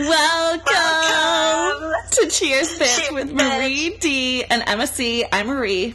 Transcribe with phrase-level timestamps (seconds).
[0.00, 1.92] Welcome, Welcome.
[2.12, 3.58] to Cheers Bitch Cheers, with bitch.
[3.58, 5.26] Marie D and Emma C.
[5.30, 5.94] I'm Marie.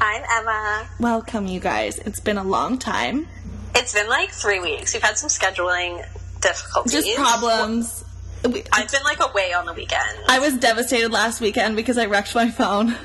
[0.00, 0.88] I'm Emma.
[0.98, 1.98] Welcome, you guys.
[1.98, 3.28] It's been a long time.
[3.74, 4.94] It's been like three weeks.
[4.94, 6.02] We've had some scheduling
[6.40, 7.04] difficulties.
[7.04, 8.02] Just problems.
[8.46, 10.00] I've been like away on the weekend.
[10.26, 12.94] I was devastated last weekend because I wrecked my phone.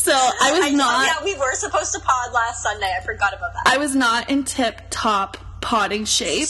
[0.00, 1.06] So I was I know, not.
[1.06, 2.90] Yeah, we were supposed to pod last Sunday.
[2.98, 3.62] I forgot about that.
[3.66, 6.48] I was not in tip top potting shape.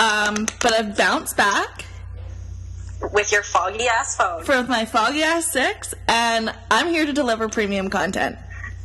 [0.00, 1.84] Um, but I've bounced back
[3.12, 4.42] With your foggy ass phone.
[4.44, 8.36] for my foggy ass six, and I'm here to deliver premium content.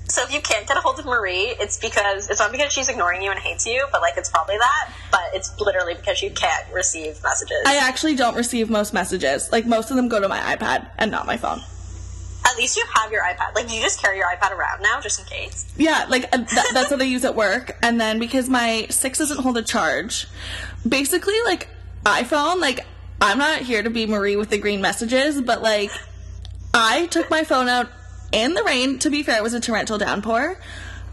[0.07, 2.89] So if you can't get a hold of Marie, it's because it's not because she's
[2.89, 4.91] ignoring you and hates you, but like it's probably that.
[5.11, 7.57] But it's literally because you can't receive messages.
[7.65, 9.51] I actually don't receive most messages.
[9.51, 11.61] Like most of them go to my iPad and not my phone.
[12.45, 13.55] At least you have your iPad.
[13.55, 15.65] Like, do you just carry your iPad around now, just in case?
[15.77, 17.77] Yeah, like uh, th- that's what I use at work.
[17.81, 20.27] And then because my six doesn't hold a charge,
[20.87, 21.69] basically like
[22.05, 22.85] iPhone, like
[23.21, 25.91] I'm not here to be Marie with the green messages, but like
[26.73, 27.89] I took my phone out
[28.31, 28.99] in the rain.
[28.99, 30.59] To be fair, it was a torrential downpour.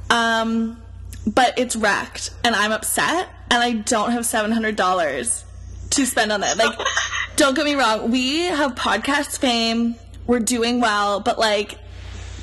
[0.09, 0.81] Um,
[1.27, 5.45] but it's wrecked, and I'm upset, and I don't have seven hundred dollars
[5.91, 6.57] to spend on it.
[6.57, 6.77] Like,
[7.37, 9.95] don't get me wrong, we have podcast fame.
[10.27, 11.77] We're doing well, but like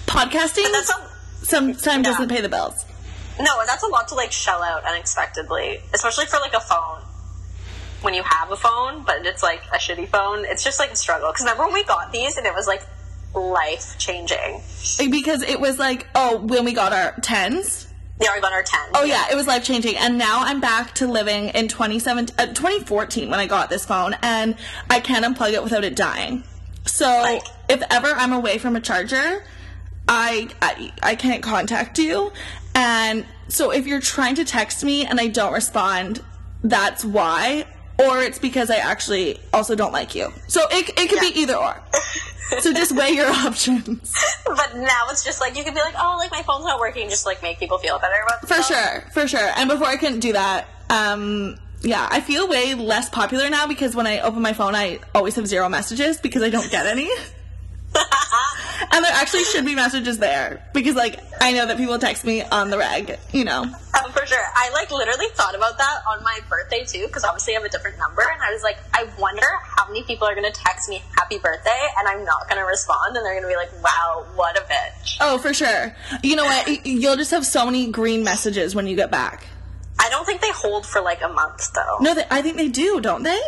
[0.05, 2.02] podcasting a sometimes Yeah.
[2.03, 2.86] doesn't pay the bills.
[3.39, 7.02] No, and that's a lot to like shell out unexpectedly, especially for like a phone.
[8.01, 10.95] When you have a phone, but it's like a shitty phone, it's just like a
[10.95, 11.29] struggle.
[11.31, 12.83] Because remember when we got these and it was like
[13.33, 14.61] life changing.
[15.09, 17.85] Because it was like, oh, when we got our tens.
[18.19, 18.79] Yeah, we got our 10.
[18.95, 19.95] Oh yeah, it was life changing.
[19.95, 24.15] And now I'm back to living in 2017, uh, 2014 when I got this phone,
[24.23, 24.55] and
[24.89, 26.43] I can't unplug it without it dying.
[26.85, 29.43] So Like- if ever I'm away from a charger,
[30.07, 32.31] I, I I can't contact you.
[32.73, 36.23] And so if you're trying to text me and I don't respond,
[36.63, 37.65] that's why.
[37.99, 40.31] Or it's because I actually also don't like you.
[40.47, 41.81] So it, it could be either or.
[42.59, 44.13] so just weigh your options.
[44.45, 47.09] But now it's just like you can be like, oh, like my phone's not working,
[47.09, 49.52] just like make people feel better about For sure, for sure.
[49.55, 53.95] And before I couldn't do that, um, yeah, I feel way less popular now because
[53.95, 57.09] when I open my phone, I always have zero messages because I don't get any.
[58.91, 62.43] and there actually should be messages there because, like, I know that people text me
[62.43, 63.65] on the reg, you know.
[63.95, 64.43] Oh, for sure.
[64.55, 67.69] I like literally thought about that on my birthday too, because obviously I have a
[67.69, 70.89] different number, and I was like, I wonder how many people are going to text
[70.89, 73.71] me happy birthday, and I'm not going to respond, and they're going to be like,
[73.83, 75.17] wow, what a bitch.
[75.21, 75.95] Oh, for sure.
[76.23, 76.86] You know what?
[76.86, 79.47] You'll just have so many green messages when you get back.
[79.99, 81.97] I don't think they hold for like a month though.
[82.02, 83.41] No, they, I think they do, don't they?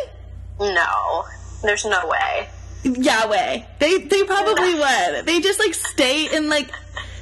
[0.58, 1.24] No,
[1.62, 2.48] there's no way.
[2.84, 3.62] Yahweh.
[3.78, 5.26] They they probably would.
[5.26, 6.70] They just like stay in like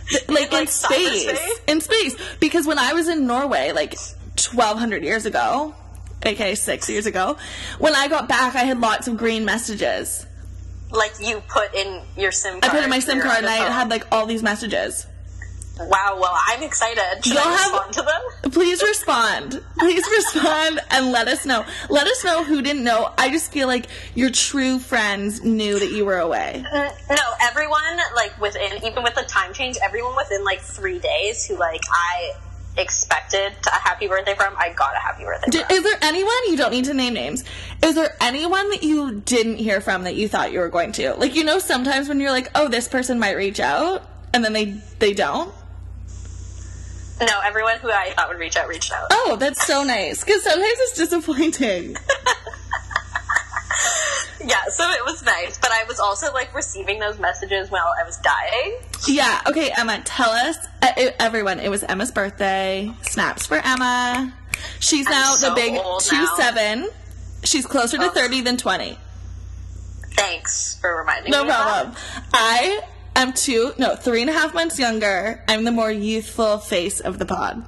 [0.09, 1.61] th- like, in like, space.
[1.67, 2.17] In space.
[2.41, 3.97] Because when I was in Norway like
[4.37, 5.75] twelve hundred years ago,
[6.23, 7.37] aka six years ago,
[7.79, 10.27] when I got back I had lots of green messages.
[10.91, 12.65] Like you put in your SIM card.
[12.65, 15.07] I put in my SIM card and I had like all these messages.
[15.81, 17.25] Wow, well, I'm excited.
[17.25, 18.53] Should You'll I have- respond to them?
[18.53, 19.63] Please respond.
[19.79, 21.65] Please respond and let us know.
[21.89, 23.13] Let us know who didn't know.
[23.17, 26.65] I just feel like your true friends knew that you were away.
[26.73, 27.83] N- No, everyone
[28.17, 32.33] like within even with the time change, everyone within like three days who like I
[32.77, 35.77] expected a happy birthday from, I got a happy birthday Did, from.
[35.77, 37.45] is there anyone you don't need to name names?
[37.83, 41.15] Is there anyone that you didn't hear from that you thought you were going to?
[41.15, 44.03] Like you know, sometimes when you're like, oh, this person might reach out,
[44.33, 45.53] and then they they don't.
[47.21, 49.07] No, everyone who I thought would reach out reached out.
[49.11, 50.23] Oh, that's so nice.
[50.25, 51.97] Because sometimes it's disappointing.
[54.45, 58.05] Yeah, so it was nice, but I was also like receiving those messages while I
[58.05, 58.79] was dying.
[59.07, 59.43] yeah.
[59.49, 61.59] Okay, Emma, tell us, uh, it- everyone.
[61.59, 62.91] It was Emma's birthday.
[63.03, 64.33] Snaps for Emma.
[64.79, 66.35] She's now so the big two now.
[66.37, 66.89] seven.
[67.43, 68.11] She's closer to Oh.
[68.11, 68.97] thirty than twenty.
[70.13, 71.49] Thanks for reminding No me.
[71.51, 71.63] that.
[71.67, 71.97] problem.
[72.33, 72.81] I
[73.23, 75.43] am two, no, three and a half months younger.
[75.49, 77.65] I'm the more youthful face of the pod.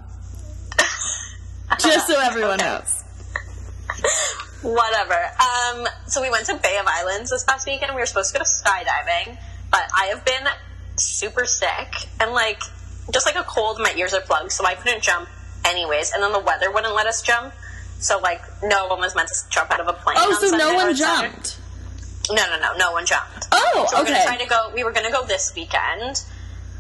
[1.79, 3.05] Just so everyone knows.
[4.63, 5.15] Whatever.
[5.15, 7.95] Um, so we went to Bay of Islands this past weekend.
[7.95, 9.39] We were supposed to go skydiving,
[9.71, 10.47] but I have been
[10.97, 12.63] super sick and like
[13.13, 13.79] just like a cold.
[13.79, 15.29] My ears are plugged, so I couldn't jump
[15.65, 16.13] anyways.
[16.13, 17.55] And then the weather wouldn't let us jump,
[17.99, 20.17] so like no one was meant to jump out of a plane.
[20.19, 21.60] Oh, so no one Saturday.
[22.33, 23.49] No, no, no, no one jumped.
[23.53, 24.71] Oh, So we're gonna try to go.
[24.75, 26.23] We were gonna go this weekend,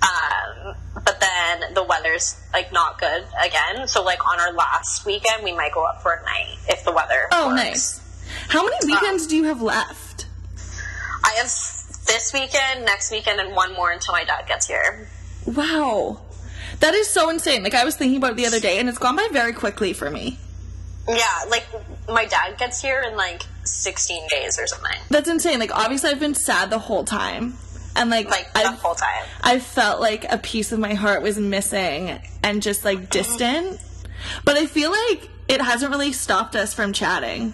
[0.02, 3.88] um, but then the weather's like not good again.
[3.88, 6.92] So like on our last weekend, we might go up for a night if the
[6.92, 7.28] weather.
[7.32, 7.62] Oh, works.
[7.62, 8.00] nice.
[8.48, 10.26] How many weekends do you have left?
[11.24, 11.46] I have
[12.06, 15.08] this weekend, next weekend, and one more until my dad gets here.
[15.46, 16.20] Wow.
[16.80, 17.62] That is so insane.
[17.62, 19.92] Like, I was thinking about it the other day, and it's gone by very quickly
[19.92, 20.38] for me.
[21.08, 21.66] Yeah, like
[22.08, 24.98] my dad gets here in like 16 days or something.
[25.08, 25.58] That's insane.
[25.58, 27.54] Like obviously I've been sad the whole time.
[27.96, 29.24] And like, Like the I whole time.
[29.42, 33.10] I felt like a piece of my heart was missing and just like mm-hmm.
[33.10, 33.80] distant.
[34.44, 37.52] But I feel like it hasn't really stopped us from chatting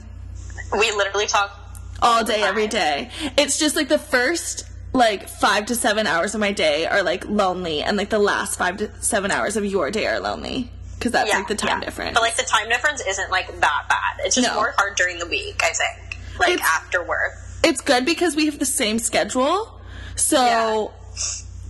[0.73, 1.59] We literally talk.
[2.03, 3.11] all day, every day.
[3.39, 7.29] It's just like the first like five to seven hours of my day are like
[7.29, 11.13] lonely, and like the last five to seven hours of your day are lonely because
[11.13, 11.85] that's Yeah, like the time yeah.
[11.87, 12.15] difference.
[12.15, 14.25] But like the time difference isn't like that bad.
[14.25, 14.55] It's just No.
[14.55, 16.19] more hard during the week, I think.
[16.39, 17.33] Like It's- after work.
[17.63, 19.81] it's good because we have the same schedule.
[20.17, 20.93] So,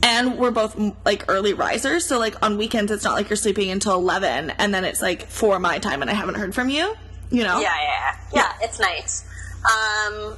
[0.02, 2.06] and we're both like early risers.
[2.06, 5.26] So, like on weekends, it's not like you're sleeping until 11 and then it's like
[5.28, 6.94] for my time and I haven't heard from you,
[7.30, 7.58] you know?
[7.60, 8.42] Yeah, yeah, yeah.
[8.42, 9.24] Yeah, it's nice.
[9.64, 10.36] Um,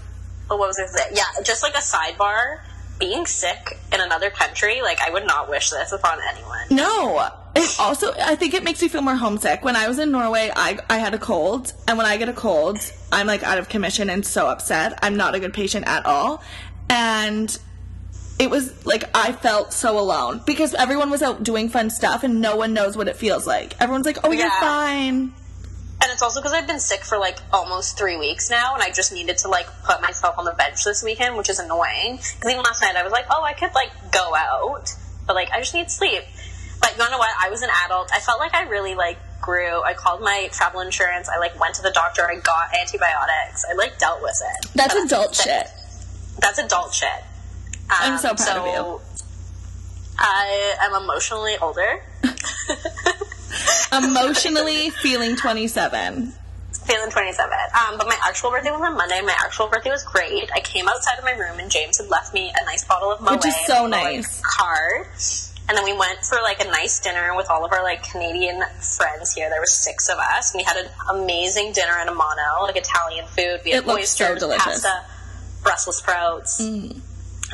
[0.48, 1.10] but what was I?
[1.12, 2.60] Yeah, just like a sidebar.
[2.98, 6.66] Being sick in another country, like I would not wish this upon anyone.
[6.70, 7.30] No.
[7.56, 9.64] It also, I think it makes me feel more homesick.
[9.64, 11.72] When I was in Norway, I, I had a cold.
[11.86, 12.78] And when I get a cold,
[13.10, 14.98] I'm like out of commission and so upset.
[15.02, 16.42] I'm not a good patient at all.
[16.90, 17.56] And
[18.38, 22.40] it was like I felt so alone because everyone was out doing fun stuff and
[22.40, 23.74] no one knows what it feels like.
[23.80, 25.32] Everyone's like, "Oh, you're fine."
[26.00, 28.90] And it's also because I've been sick for like almost three weeks now, and I
[28.90, 32.16] just needed to like put myself on the bench this weekend, which is annoying.
[32.16, 34.94] Because even last night I was like, oh, I could like go out,
[35.26, 36.22] but like I just need sleep.
[36.80, 37.30] But you know what?
[37.40, 38.10] I was an adult.
[38.14, 39.82] I felt like I really like grew.
[39.82, 41.28] I called my travel insurance.
[41.28, 42.28] I like went to the doctor.
[42.28, 43.64] I got antibiotics.
[43.70, 44.70] I like dealt with it.
[44.74, 45.66] That's But adult shit.
[46.40, 47.08] That's adult shit.
[47.90, 49.00] I'm Um, so proud of you.
[50.18, 52.02] I am emotionally older.
[53.92, 56.32] Emotionally feeling 27.
[56.84, 57.52] Feeling 27.
[57.88, 59.20] Um, but my actual birthday was on Monday.
[59.22, 60.50] My actual birthday was great.
[60.54, 63.20] I came outside of my room and James had left me a nice bottle of
[63.20, 63.32] Moet.
[63.36, 64.40] Which is so and a, like, nice.
[64.44, 65.06] Card.
[65.68, 68.62] And then we went for like a nice dinner with all of our like Canadian
[68.80, 69.50] friends here.
[69.50, 70.54] There were six of us.
[70.54, 73.60] and We had an amazing dinner at Amano, like Italian food.
[73.64, 74.64] We had It looks so oysters, delicious.
[74.82, 75.04] pasta,
[75.62, 76.62] Brussels sprouts.
[76.62, 77.00] Mm.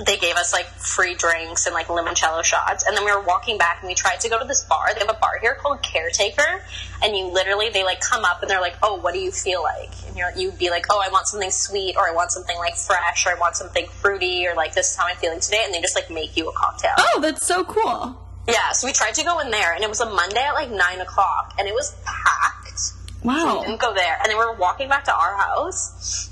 [0.05, 2.85] They gave us like free drinks and like limoncello shots.
[2.85, 4.93] And then we were walking back and we tried to go to this bar.
[4.93, 6.65] They have a bar here called Caretaker.
[7.03, 9.63] And you literally, they like come up and they're like, oh, what do you feel
[9.63, 9.91] like?
[10.09, 12.75] And you're, you'd be like, oh, I want something sweet or I want something like
[12.75, 15.63] fresh or I want something fruity or like this is how I'm feeling today.
[15.65, 16.91] And they just like make you a cocktail.
[16.99, 18.21] Oh, that's so cool.
[18.49, 20.71] Yeah, so we tried to go in there and it was a Monday at like
[20.71, 22.81] 9 o'clock and it was packed.
[23.23, 23.61] wow We Wow.
[23.63, 24.19] didn't go there.
[24.21, 26.29] And then we were walking back to our house,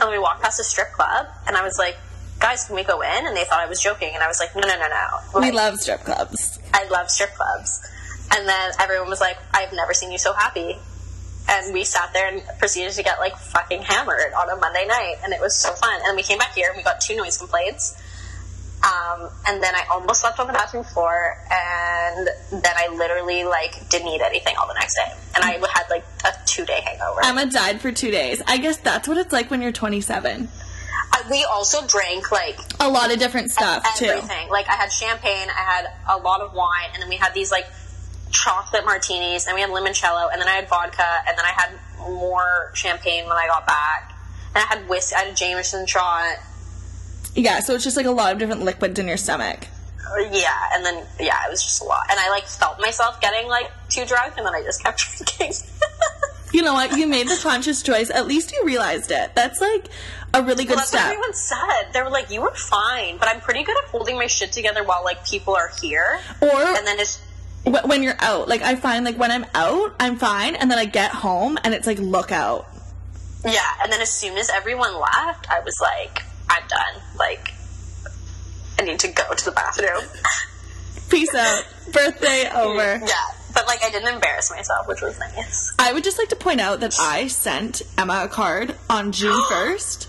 [0.00, 1.96] and we walked past a strip club, and I was like,
[2.42, 3.26] guys, can we go in?
[3.26, 5.06] And they thought I was joking, and I was like, no, no, no, no.
[5.40, 6.58] We Like, love strip clubs.
[6.74, 7.80] I love strip clubs.
[8.34, 10.76] And then everyone was like, I've never seen you so happy.
[11.48, 15.16] And we sat there and proceeded to get like fucking hammered on a Monday night,
[15.24, 16.00] and it was so fun.
[16.06, 17.96] And we came back here and we got two noise complaints.
[18.82, 23.88] Um, and then I almost slept on the bathroom floor, and then I literally like
[23.90, 27.20] didn't eat anything all the next day, and I had like a two day hangover.
[27.24, 28.42] Emma died for two days.
[28.46, 30.48] I guess that's what it's like when you're 27.
[31.10, 34.06] I, we also drank like A lot of different stuff, too.
[34.50, 37.50] Like I had champagne, I had a lot of wine, and then we had these
[37.50, 37.66] like
[38.30, 41.70] chocolate martinis, and we had limoncello, and then I had vodka, and then I had
[41.98, 44.12] more champagne when I got back,
[44.54, 45.14] and I had whiskey.
[45.16, 46.36] I had a Jameson shot.
[47.34, 49.66] Yeah, so it's just like a lot of different liquids in your stomach.
[50.10, 53.20] Uh, Yeah, and then yeah, it was just a lot, and I like felt myself
[53.20, 55.52] getting like too drunk, and then I just kept drinking.
[56.52, 56.96] You know what?
[56.96, 58.10] You made the conscious choice.
[58.10, 59.34] At least you realized it.
[59.34, 59.86] That's like
[60.34, 61.92] a really good Well, that's what everyone said.
[61.92, 64.84] They were like, "You were fine," but I'm pretty good at holding my shit together
[64.84, 67.18] while like people are here, Or and then it's
[67.64, 68.48] wh- when you're out.
[68.48, 71.74] Like I find like when I'm out, I'm fine, and then I get home and
[71.74, 72.66] it's like look out.
[73.44, 77.02] Yeah, and then as soon as everyone left, I was like, I'm done.
[77.18, 77.52] Like,
[78.78, 80.04] I need to go to the bathroom.
[81.08, 81.64] Peace out.
[81.92, 83.00] Birthday over.
[83.06, 83.14] yeah,
[83.54, 85.72] but like, I didn't embarrass myself, which was nice.
[85.78, 89.40] I would just like to point out that I sent Emma a card on June
[89.50, 90.08] 1st.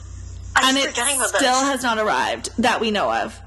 [0.55, 3.39] I and it still has not arrived that we know of.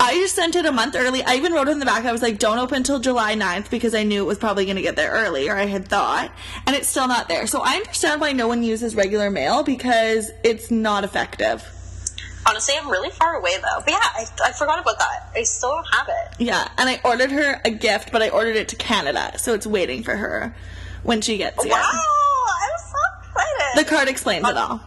[0.00, 1.22] I just sent it a month early.
[1.22, 2.06] I even wrote it in the back.
[2.06, 4.76] I was like, don't open until July 9th because I knew it was probably going
[4.76, 6.32] to get there early, or I had thought.
[6.66, 7.46] And it's still not there.
[7.46, 11.62] So I understand why no one uses regular mail because it's not effective.
[12.46, 13.80] Honestly, I'm really far away though.
[13.84, 15.30] But yeah, I, I forgot about that.
[15.34, 16.36] I still don't have it.
[16.44, 16.68] Yeah.
[16.76, 19.38] And I ordered her a gift, but I ordered it to Canada.
[19.38, 20.54] So it's waiting for her
[21.02, 21.72] when she gets here.
[21.72, 23.84] Wow, I'm so excited.
[23.84, 24.80] The card explains it um, all.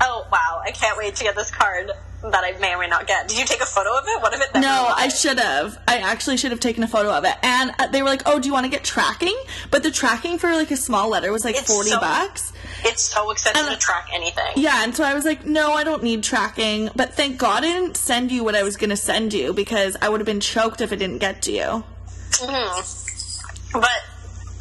[0.00, 1.90] oh wow, I can't wait to get this card
[2.30, 3.28] that I may or may not get.
[3.28, 4.22] Did you take a photo of it?
[4.22, 4.60] What if it?
[4.60, 5.78] No, I should have.
[5.86, 7.34] I actually should have taken a photo of it.
[7.42, 9.36] And uh, they were like, "Oh, do you want to get tracking?"
[9.70, 12.52] But the tracking for like a small letter was like It's 40 so- bucks.
[12.84, 14.52] It's so expensive And- to track anything.
[14.56, 17.68] Yeah, and so I was like, "No, I don't need tracking." But thank God I
[17.72, 20.40] didn't send you what I was going to send you because I would have been
[20.40, 21.84] choked if it didn't get to you.
[22.32, 23.72] Mhm.
[23.72, 23.90] But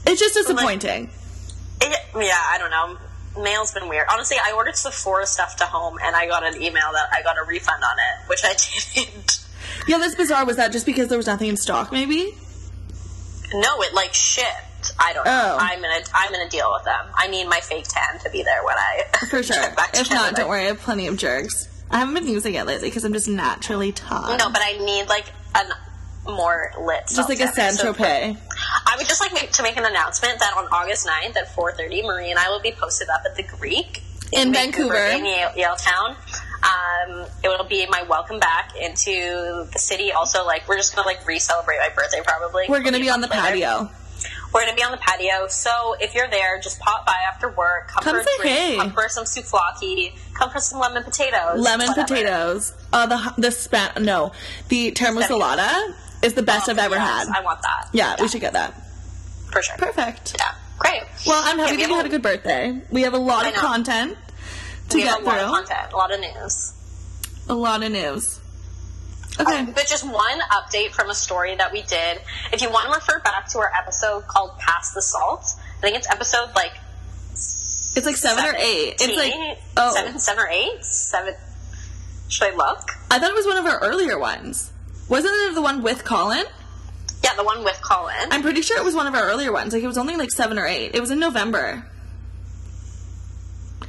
[0.08, 1.10] It's just disappointing.
[1.82, 2.98] It, yeah, I don't know.
[3.42, 4.08] Mail's been weird.
[4.12, 7.38] Honestly, I ordered Sephora stuff to home, and I got an email that I got
[7.38, 8.54] a refund on it, which I
[8.96, 9.46] didn't.
[9.88, 10.46] Yeah, that's bizarre.
[10.46, 11.92] Was that just because there was nothing in stock?
[11.92, 12.34] Maybe.
[13.54, 14.94] No, it like shipped.
[15.00, 15.32] I don't know.
[15.32, 15.58] Oh.
[15.60, 17.06] I'm gonna I'm gonna deal with them.
[17.16, 19.56] I need my fake tan to be there when I For sure.
[19.56, 20.62] get back to If not, don't worry.
[20.62, 21.68] I have plenty of jerks.
[21.90, 24.38] I haven't been using it lately because I'm just naturally tall.
[24.38, 25.26] No, but I need like
[25.56, 25.64] a
[26.26, 27.08] more lit.
[27.08, 27.74] just like a self-tan.
[27.74, 28.38] Saint So- Tropez.
[28.88, 32.04] I would just like make, to make an announcement that on August 9th at 4:30,
[32.04, 34.02] Marie and I will be posted up at the Greek
[34.32, 34.96] In Vancouver.
[34.96, 36.16] in Yale, Yaletown.
[36.64, 40.12] Um, it will be my welcome back into the city.
[40.12, 42.22] Also, like we're just gonna like re-celebrate my birthday.
[42.26, 43.42] Probably We're gonna be on the Later.
[43.42, 43.90] patio.
[44.54, 45.48] We're gonna be on the patio.
[45.48, 47.90] So if you're there, just pop by after work.
[47.90, 48.58] Come, Come for a drink.
[48.58, 48.76] hey.
[48.78, 50.14] Come for some souvlaki.
[50.34, 51.60] Come for some lemon potatoes.
[51.60, 52.08] Lemon whatever.
[52.08, 52.74] potatoes.
[52.94, 53.92] Uh, the the span.
[54.04, 54.32] No,
[54.70, 55.94] the salata
[56.26, 57.38] is the best I've ever yes, had.
[57.38, 57.90] I want that.
[57.94, 58.74] yeah, we should get that.
[59.52, 59.78] for sure.
[59.78, 60.36] Perfect.
[60.38, 61.04] Yeah, great.
[61.26, 62.82] Well, I'm happy Yeah, we that you had a good birthday.
[62.92, 64.18] We have a lot of content
[64.90, 65.56] to we get have a lot of through.
[65.66, 66.74] content, a lot of news.
[67.48, 68.40] A lot of news.
[69.40, 69.60] Okay.
[69.60, 72.22] Um, but just one update from a story that we did.
[72.54, 75.46] If you want to refer back to our episode called Pass the Salt,"
[75.78, 76.72] I think it's episode like
[77.96, 78.96] it's like seven or eight.
[79.00, 81.36] It's like oh, seven, seven or eight, seven.
[82.30, 82.90] Should I look?
[83.12, 84.72] I thought it was one of our earlier ones.
[85.08, 86.46] Wasn't it the one with Colin?
[87.24, 88.28] Yeah, the one with Colin.
[88.32, 89.74] I'm pretty sure it was one of our earlier ones.
[89.74, 90.92] Like it was only like seven or eight.
[90.96, 91.86] It was in November.
[93.82, 93.86] oh,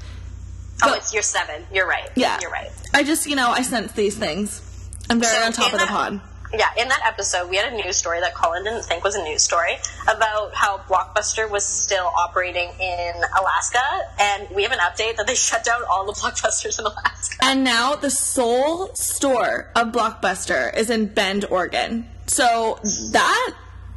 [0.80, 1.64] but- it's your seven.
[1.72, 2.08] You're right.
[2.14, 2.38] Yeah.
[2.40, 2.70] you're right.
[2.94, 4.62] I just, you know, I sense these things.
[5.08, 6.20] I'm very So on top of the pod.
[6.52, 9.22] Yeah, in that episode, we had a news story that Colin didn't think was a
[9.22, 13.82] news story about how Blockbuster was still operating in Alaska,
[14.20, 17.36] and we have an update that they shut down all the Blockbusters in Alaska.
[17.42, 22.08] And now the sole store of Blockbuster is in Bend, Oregon.
[22.26, 22.78] So
[23.12, 23.54] that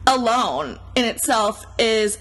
[0.08, 2.18] alone in itself is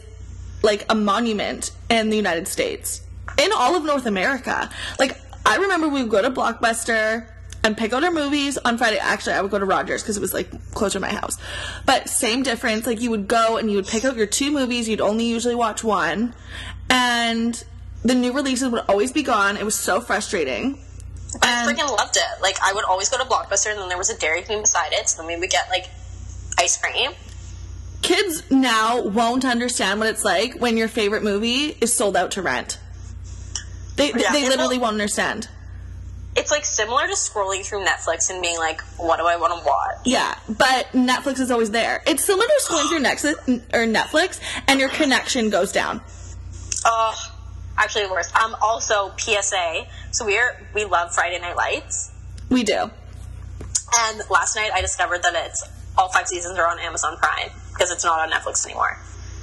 [0.62, 3.02] like a monument in the United States,
[3.38, 4.68] in all of North America.
[4.99, 7.28] Like, I remember we would go to Blockbuster
[7.64, 8.98] and pick out our movies on Friday.
[8.98, 11.38] Actually, I would go to Rogers because it was like closer to my house.
[11.86, 12.86] But same difference.
[12.86, 14.88] Like, you would go and you would pick out your two movies.
[14.88, 16.34] You'd only usually watch one.
[16.88, 17.62] And
[18.02, 19.56] the new releases would always be gone.
[19.56, 20.78] It was so frustrating.
[21.42, 22.40] I freaking loved it.
[22.40, 24.92] Like, I would always go to Blockbuster, and then there was a Dairy Queen beside
[24.92, 25.86] it, so then we would get, like,
[26.58, 27.10] ice cream.
[28.02, 32.42] kids now won't understand what it's like when your favorite movie is sold out to
[32.42, 32.78] rent.
[33.96, 35.48] They, Yeah, they literally won't understand.
[36.37, 39.66] It's, like, similar to scrolling through Netflix and being like, what do I want to
[39.66, 39.97] watch?
[40.04, 42.02] Yeah, but Netflix is always there.
[42.06, 46.00] It's similar to scrolling through Netflix, or Netflix, and your connection goes down.
[46.85, 47.14] Oh,
[47.76, 48.32] actually worse.
[48.37, 49.87] Um, also, PSA.
[50.12, 52.12] So we're, we love Friday Night Lights.
[52.50, 52.90] We do.
[54.00, 55.64] And last night I discovered that it's
[55.97, 58.97] all five seasons are on Amazon Prime because it's not on Netflix anymore.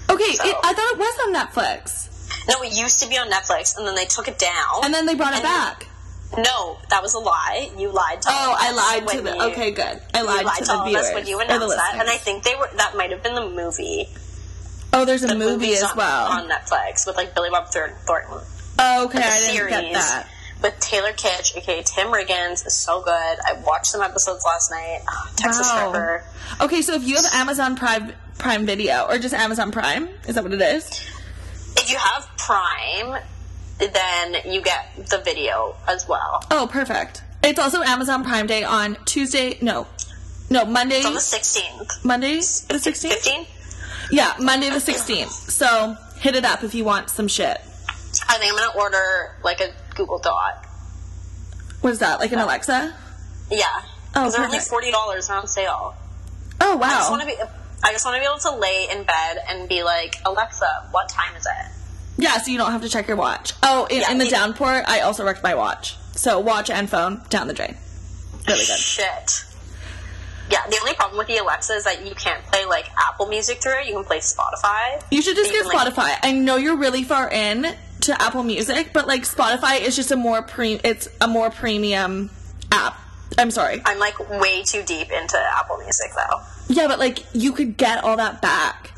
[0.10, 3.30] Okay, So- it, I thought it was on Netflix, No, it used to be on
[3.30, 4.84] Netflix and then they took it down.
[4.84, 5.88] and then they brought it back.
[6.38, 7.70] No, that was a lie.
[7.78, 9.34] You lied to Oh, I lied to the.
[9.36, 10.02] you- Okay, good.
[10.14, 11.96] I lied, lied to to the all of viewers us when you the announced that,
[12.00, 14.10] and I think they were that might have been the movie.
[14.94, 16.28] Oh, there's a The movie as on, well.
[16.28, 17.98] on Netflix with like Billy Bob Thornton.
[18.80, 20.28] oh, okay, I didn't get that.
[20.62, 23.12] with Taylor Kitsch, aka Tim Riggins, is so good.
[23.46, 25.02] I watched some episodes last night.
[25.10, 25.92] Oh, Texas Wow.
[25.92, 26.24] Ripper.
[26.62, 30.44] Okay, so if you have Amazon Prime Prime Video or just Amazon Prime, is that
[30.44, 30.88] what it is?
[31.78, 33.22] If you have Prime,
[33.80, 36.44] then you get the video as well.
[36.52, 37.24] Oh, perfect.
[37.44, 39.58] It's also Amazon Prime Day on Tuesday.
[39.62, 39.88] No,
[40.50, 40.98] no Monday.
[40.98, 42.06] It's on the 16th.
[42.06, 43.14] Monday the sixteenth.
[43.14, 43.46] 15?
[44.12, 45.32] Yeah, Monday the sixteenth.
[45.32, 47.62] So hit it up if you want some shit.
[48.28, 50.66] I think I'm going to order like a Google Dot.
[51.82, 52.20] What is that?
[52.20, 52.96] Like an uh, Alexa?
[53.52, 53.66] Yeah.
[54.16, 55.96] Oh, they're only $40 on sale.
[56.62, 57.18] Oh I just wow.
[57.18, 57.36] want to be.
[57.84, 61.10] I just want to be able to lay in bed and be like, Alexa, what
[61.10, 61.72] time is it?
[62.18, 63.54] Yeah, so you don't have to check your watch.
[63.62, 65.98] Oh, in, Yeah, in the downport, I also wrecked my watch.
[66.14, 67.76] So watch and phone down the drain.
[68.48, 68.78] Really good.
[68.78, 69.46] Shit.
[70.50, 73.62] Yeah, the only problem with the Alexa is that you can't play like Apple Music
[73.62, 73.88] through it.
[73.88, 75.04] You can play Spotify.
[75.12, 76.16] You should just get can, like- Spotify.
[76.22, 80.16] I know you're really far in to Apple Music, but like Spotify is just a
[80.16, 82.30] more pre it's a more premium
[82.72, 82.98] app.
[83.38, 83.82] I'm sorry.
[83.86, 86.40] I'm like way too deep into Apple Music though.
[86.68, 88.92] Yeah, but like you could get all that back.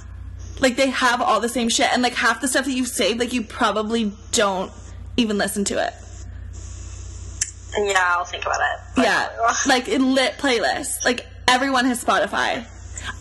[0.60, 3.20] Like they have all the same shit and like half the stuff that you've saved
[3.20, 4.72] like you probably don't
[5.16, 5.94] even listen to it.
[7.78, 8.80] Yeah, I'll think about it.
[8.96, 9.56] But- Yeah.
[9.68, 11.06] like in lit playlists.
[11.06, 12.66] Like everyone has Spotify.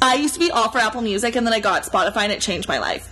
[0.00, 2.40] I used to be all for Apple Music and then I got Spotify and it
[2.40, 3.06] changed my life.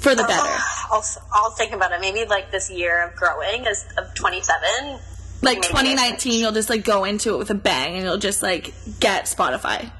[0.00, 0.42] For the better.
[0.92, 2.00] I'll, I'll think about it.
[2.00, 4.98] Maybe like this year of growing is of 27.
[5.42, 8.74] Like 2019 you'll just like go into it with a bang and you'll just like
[9.00, 9.90] get Spotify.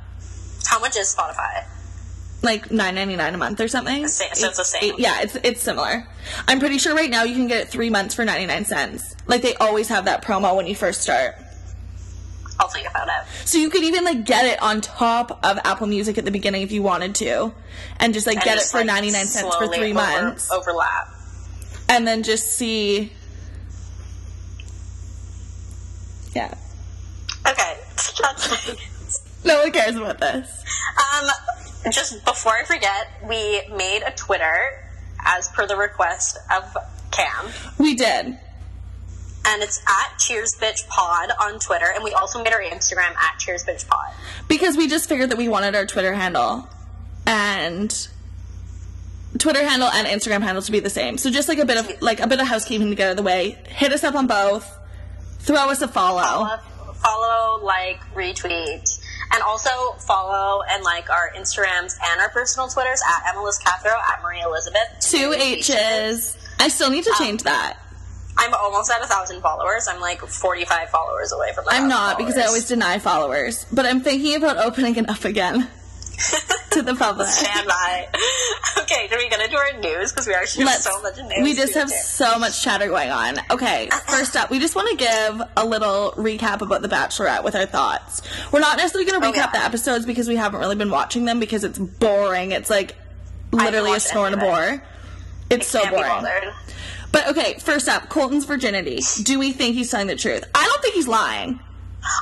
[0.66, 1.64] How much is Spotify?
[2.44, 4.06] Like nine ninety nine a month or something.
[4.06, 4.94] So it's the same.
[4.94, 6.06] Eight- yeah, it's it's similar.
[6.46, 9.16] I'm pretty sure right now you can get it three months for ninety nine cents.
[9.26, 11.34] Like they always have that promo when you first start.
[12.60, 13.26] I'll think about it.
[13.46, 16.62] So you could even like get it on top of Apple Music at the beginning
[16.62, 17.52] if you wanted to,
[17.98, 19.94] and just like And get just, it for like, ninety nine cents for three over-
[19.94, 21.08] months, Overlap.
[21.88, 23.12] and then just see.
[26.34, 26.52] Yeah,
[27.46, 27.78] Okay.
[29.44, 30.64] No one cares about this.
[30.98, 31.28] Um,
[31.92, 34.80] just before I forget, we made a Twitter
[35.24, 36.76] as per the request of
[37.10, 37.46] Cam,
[37.78, 38.26] We did.
[39.46, 43.38] and it's at Cheers Bitch Pod on Twitter, and we also made our Instagram at
[43.38, 44.12] Cheers Bitch Pod.
[44.48, 46.68] because we just figured that we wanted our Twitter handle
[47.26, 48.08] and
[49.38, 51.18] Twitter handle and Instagram handle to be the same.
[51.18, 53.16] So just like a bit of like a bit of housekeeping to get out of
[53.16, 53.58] the way.
[53.68, 54.70] Hit us up on both.
[55.40, 56.20] Throw us a follow.
[56.22, 58.93] Follow, follow, like, retweet,
[59.34, 64.22] and also follow and like our Instagrams and our personal Twitters at Liz Cathro at
[64.22, 64.80] Maria Elizabeth.
[65.00, 66.38] Two H's.
[66.60, 67.76] I still need to um, change that.
[68.36, 69.86] I'm almost at a thousand followers.
[69.88, 71.64] I'm like 45 followers away from.
[71.68, 73.66] I'm 1,000 not because I always deny followers.
[73.72, 75.68] But I'm thinking about opening it up again
[76.70, 77.26] to the public.
[77.30, 78.08] Stand by.
[78.78, 80.12] Okay, are we gonna do our news?
[80.12, 81.32] Because we actually have so much news.
[81.42, 81.94] we just have do.
[81.94, 83.38] so much chatter going on.
[83.50, 83.98] Okay, uh-uh.
[84.10, 87.66] first up, we just want to give a little recap about The Bachelorette with our
[87.66, 88.22] thoughts.
[88.52, 89.60] We're not necessarily going to Oh, recap yeah.
[89.60, 92.52] the episodes because we haven't really been watching them because it's boring.
[92.52, 92.96] It's like
[93.52, 94.82] literally a snore and a bore.
[95.50, 96.26] It's so boring.
[97.12, 99.00] But okay, first up, Colton's virginity.
[99.22, 100.44] Do we think he's telling the truth?
[100.54, 101.60] I don't think he's lying.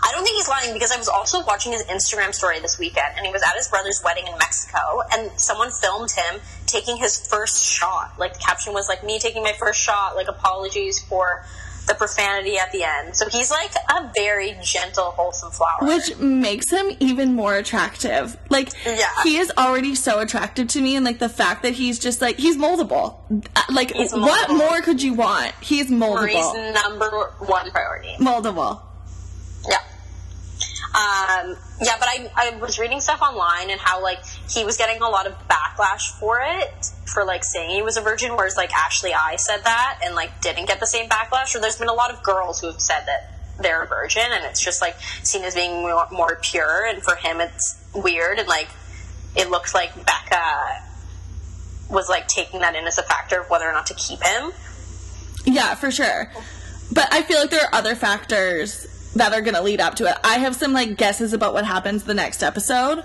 [0.02, 3.14] I don't think he's lying because I was also watching his Instagram story this weekend,
[3.16, 7.26] and he was at his brother's wedding in Mexico, and someone filmed him taking his
[7.28, 8.14] first shot.
[8.18, 11.44] Like the caption was like, "Me taking my first shot." Like apologies for
[11.88, 13.16] the profanity at the end.
[13.16, 15.78] So he's like a very gentle, wholesome flower.
[15.82, 18.36] Which makes him even more attractive.
[18.50, 19.06] Like, Yeah.
[19.24, 22.36] he is already so attractive to me, and like the fact that he's just like,
[22.38, 23.16] he's moldable.
[23.56, 25.54] Uh, Like, He's what more could you want?
[25.60, 26.72] He's Marie's moldable.
[26.74, 27.10] number
[27.40, 28.14] one priority.
[28.20, 28.80] Moldable.
[29.68, 29.78] Yeah.
[30.94, 34.18] Um, yeah, but I, I was reading stuff online and how like
[34.50, 38.02] he was getting a lot of backlash for it for like saying he was a
[38.02, 41.54] virgin, whereas like Ashley I said that and like didn't get the same backlash.
[41.54, 44.44] Or there's been a lot of girls who have said that they're a virgin and
[44.44, 46.84] it's just like seen as being more, more pure.
[46.84, 48.68] And for him, it's weird and like
[49.34, 50.82] it looked like Becca
[51.88, 54.52] was like taking that in as a factor of whether or not to keep him.
[55.46, 56.30] Yeah, for sure.
[56.92, 60.06] But I feel like there are other factors that are going to lead up to
[60.08, 60.16] it.
[60.24, 63.04] I have some like guesses about what happens the next episode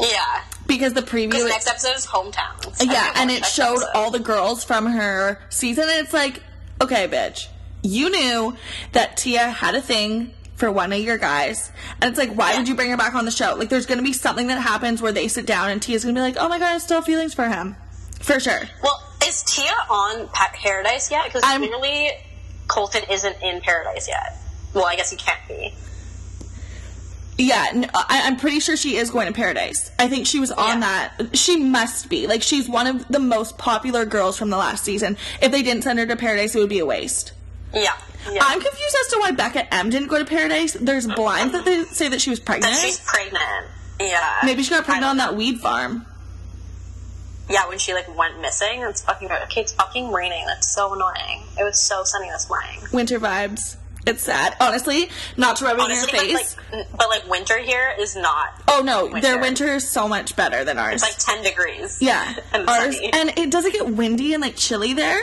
[0.00, 0.42] Yeah.
[0.66, 1.30] because the preview.
[1.30, 2.84] Because next episode is hometowns.
[2.84, 3.90] Yeah, and it showed episode.
[3.94, 6.42] all the girls from her season, and it's like,
[6.80, 7.46] okay, bitch,
[7.82, 8.56] you knew
[8.92, 12.58] that Tia had a thing for one of your guys, and it's like, why Yeah.
[12.58, 13.54] would you bring her back on the show?
[13.54, 16.20] Like, there's gonna be something that happens where they sit down, and Tia's gonna be
[16.20, 17.76] like, oh my god, I still have feelings for him,
[18.20, 18.62] for sure.
[18.82, 21.26] Well, is Tia on pa- Paradise yet?
[21.26, 22.10] Because clearly
[22.68, 24.36] Colton isn't in Paradise yet.
[24.76, 25.72] Well, I guess he can't be.
[27.38, 29.90] Yeah, I, am pretty sure she is going to Paradise.
[29.98, 31.10] I think she was on Yeah.
[31.18, 31.36] that.
[31.36, 32.26] She must be.
[32.26, 35.16] Like, she's one of the most popular girls from the last season.
[35.42, 37.32] If they didn't send her to Paradise, it would be a waste.
[37.74, 37.92] Yeah.
[38.30, 38.40] yeah.
[38.42, 40.74] I'm confused as to why Becca M didn't go to Paradise.
[40.74, 42.72] There's blinds that they say that she was pregnant.
[42.74, 43.66] and she's pregnant.
[44.00, 44.38] Yeah.
[44.44, 46.06] Maybe she got pregnant on that weed farm.
[47.48, 48.82] Yeah, when she like went missing.
[48.82, 49.60] It's fucking okay.
[49.60, 50.44] It's fucking raining.
[50.46, 51.42] That's so annoying.
[51.58, 52.80] It was so sunny this morning.
[52.92, 53.76] Winter vibes.
[54.06, 54.56] It's sad.
[54.60, 56.56] Honestly, not to rub it in your Honestly, but face.
[56.72, 58.62] like, but like winter here is not.
[58.68, 59.20] oh no, winter.
[59.20, 61.02] their winter is so much better than ours.
[61.02, 61.98] It's like ten degrees.
[62.00, 63.10] yeah, and ours, sunny.
[63.12, 65.20] and it doesn't get windy and like chilly there.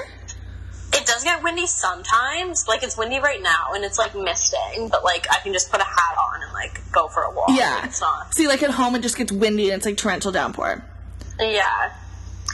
[0.96, 2.68] It does get windy sometimes.
[2.68, 4.90] Like it's windy right now, and it's like misting.
[4.90, 7.50] But like I can just put a hat on and like go for a walk.
[7.52, 8.36] Yeah, it's not.
[8.36, 10.84] See, like at home, it just gets windy and it's like torrential downpour.
[11.40, 11.92] Yeah,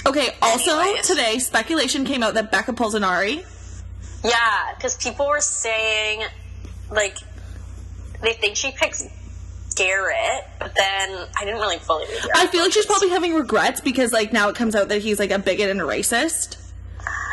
[0.06, 0.30] Okay.
[0.42, 1.06] Also, Anyways.
[1.08, 3.44] today speculation came out that Becca pulls an Arie.
[4.24, 4.74] Yeah.
[4.76, 6.24] Because people were saying
[6.92, 7.18] like
[8.22, 9.06] they think she picks
[9.76, 13.80] Garrett, but then I didn't really fully read I feel like she's probably having regrets
[13.82, 16.58] because like now it comes out that he's like a bigot and a racist.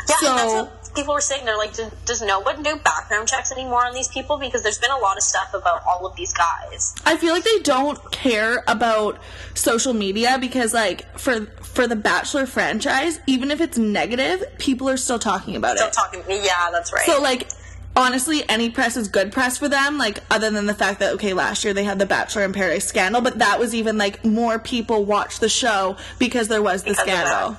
[0.09, 1.44] Yeah, So- and that's what people were saying.
[1.44, 4.38] They're like, "Does- does no one do background checks anymore on these people?
[4.38, 6.94] Because there's been a lot of stuff about all of these guys.
[7.05, 9.18] I feel like they don't care about
[9.55, 11.40] social media because like for
[11.76, 15.94] for the Bachelor franchise, even if it's negative, people are still talking about Still it.
[15.94, 16.44] Still talking.
[16.44, 17.04] Yeah, that's right.
[17.04, 17.48] So like
[17.94, 21.34] honestly, any press is good press for them, like other than the fact that okay,
[21.34, 24.58] last year they had the Bachelor in Paradise scandal, but that was even like more
[24.58, 27.56] people watched the show because there was the Because scandal.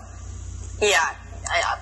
[0.82, 1.74] yeah, yeah.
[1.74, 1.78] Uh,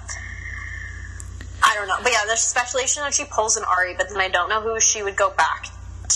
[1.67, 4.28] I don't know, but yeah, there's speculation that she pulls an Arie, but then I
[4.30, 5.67] don't know who she would go back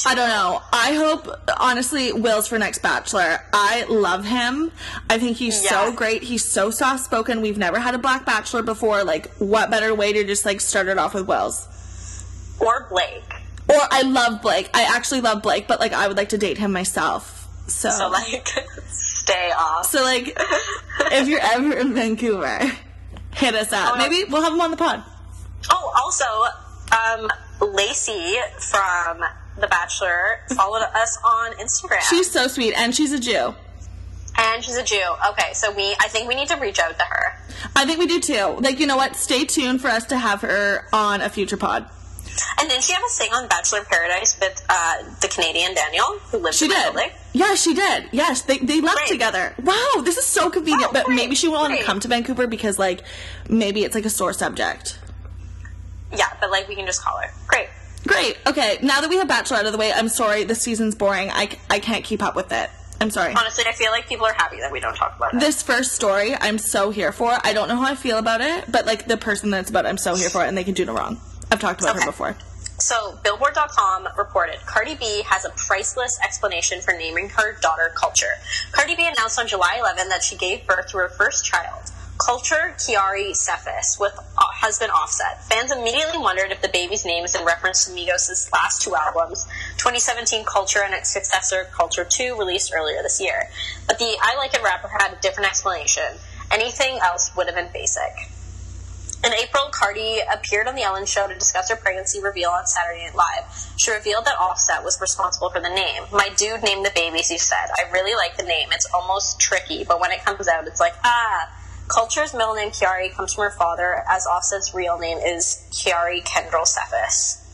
[0.05, 0.61] I don't know.
[0.71, 1.27] I hope,
[1.59, 3.39] honestly, Will's for next Bachelor.
[3.53, 4.71] I love him.
[5.09, 5.69] I think he's Yeah.
[5.69, 6.23] so great.
[6.23, 7.41] He's so soft spoken.
[7.41, 9.03] We've never had a black Bachelor before.
[9.03, 11.67] Like, what better way to just like start it off with Will's?
[12.59, 13.23] Or Blake.
[13.69, 14.69] Or I love Blake.
[14.73, 17.47] I actually love Blake, but like I would like to date him myself.
[17.67, 18.47] So, So like,
[18.87, 19.85] stay off.
[19.85, 20.35] so like,
[21.11, 22.59] if you're ever in Vancouver,
[23.35, 23.91] hit us up.
[23.93, 24.09] Oh, no.
[24.09, 25.03] Maybe we'll have him on the pod.
[25.71, 26.25] Oh, also,
[26.95, 27.29] um,
[27.75, 28.37] Lacey
[28.71, 29.23] from
[29.59, 32.01] The Bachelor followed us on Instagram.
[32.09, 33.53] She's so sweet, and she's a Jew.
[34.37, 35.03] and she's a Jew.
[35.31, 37.33] Okay, so we, I think we need to reach out to her.
[37.75, 38.57] I think we do too.
[38.61, 39.15] Like, you know what?
[39.17, 41.89] Stay tuned for us to have her on a future pod.
[42.57, 46.19] And then she have a sing on Bachelor in Paradise with uh, the Canadian Daniel
[46.31, 46.83] who lives She in did.
[46.93, 47.09] building.
[47.33, 48.05] Yeah, she did.
[48.13, 49.09] Yes, they, they left Great.
[49.09, 49.53] together.
[49.61, 50.93] Wow, this is so convenient.
[50.93, 53.03] Wow, but great, maybe she won't want to come to Vancouver because, like,
[53.49, 54.99] maybe it's like a sore subject.
[56.15, 57.29] Yeah, but like we can just call her.
[57.47, 57.67] Great.
[58.07, 58.37] Great.
[58.47, 61.29] Okay, now that we have Bachelor out of the way, I'm sorry, this season's boring.
[61.31, 62.69] I, I can't keep up with it.
[63.01, 63.33] I'm sorry.
[63.33, 65.39] Honestly, I feel like people are happy that we don't talk about it.
[65.39, 67.37] This first story, I'm so here for.
[67.43, 69.97] I don't know how I feel about it, but like the person that's about, I'm
[69.97, 71.19] so here for it, and they can do no wrong.
[71.51, 72.35] I've talked about her before.
[72.79, 78.35] So, Billboard.com reported Cardi B has a priceless explanation for naming her daughter Culture.
[78.71, 82.75] Cardi B announced on July 11 that she gave birth to her first child, Culture
[82.75, 85.41] Kiari Cephas, with uh, husband Offset.
[85.45, 89.45] Fans immediately wondered if the baby's name is in reference to Migos' last two albums,
[89.77, 93.47] 2017 Culture and its successor Culture 2, released earlier this year.
[93.87, 96.19] But the I Like It rapper had a different explanation.
[96.51, 98.11] Anything else would have been basic.
[99.23, 103.05] In April, Cardi appeared on The Ellen Show to discuss her pregnancy reveal on Saturday
[103.05, 103.73] Night Live.
[103.77, 106.03] She revealed that Offset was responsible for the name.
[106.11, 107.67] My dude named the babies, she said.
[107.77, 108.69] I really like the name.
[108.71, 111.49] It's almost tricky, but when it comes out, it's like, ah.
[111.89, 116.65] Culture's middle name, Kiari, comes from her father, as Offset's real name is Kiari Kendall
[116.65, 117.45] Cephas.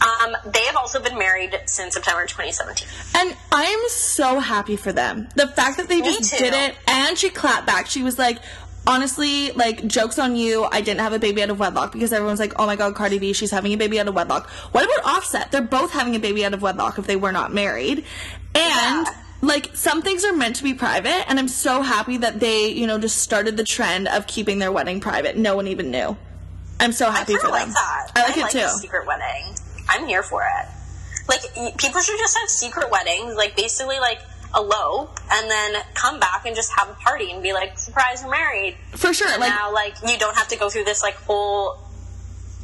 [0.00, 2.86] Um, they have also been married since September 2017.
[3.16, 5.28] And I am so happy for them.
[5.34, 6.44] The fact that they Me just too.
[6.44, 7.88] did it and she clapped back.
[7.88, 8.38] She was like,
[8.86, 10.64] honestly, like, joke's on you.
[10.70, 13.18] I didn't have a baby out of wedlock because everyone's like, oh my god, Cardi
[13.18, 14.48] B, she's having a baby out of wedlock.
[14.70, 15.50] What about Offset?
[15.50, 18.04] They're both having a baby out of wedlock if they were not married.
[18.54, 19.06] And.
[19.06, 19.14] Yeah.
[19.40, 22.86] Like some things are meant to be private, and I'm so happy that they, you
[22.86, 25.36] know, just started the trend of keeping their wedding private.
[25.36, 26.16] No one even knew.
[26.80, 27.52] I'm so happy I for them.
[27.52, 28.06] like that.
[28.16, 28.68] I like it the too.
[28.78, 29.54] secret wedding.
[29.88, 30.68] I'm here for it.
[31.28, 31.42] Like
[31.76, 34.20] people should just have secret weddings, like basically like
[34.56, 38.30] elope and then come back and just have a party and be like, surprise, we're
[38.30, 38.76] married.
[38.92, 39.28] For sure.
[39.28, 41.78] And Like now, like you don't have to go through this like whole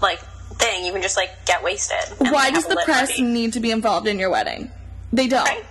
[0.00, 0.20] like
[0.54, 0.84] thing.
[0.86, 2.18] You can just like get wasted.
[2.18, 3.22] why does the press party.
[3.22, 4.70] need to be involved in your wedding?
[5.12, 5.44] They don't.
[5.44, 5.64] Right?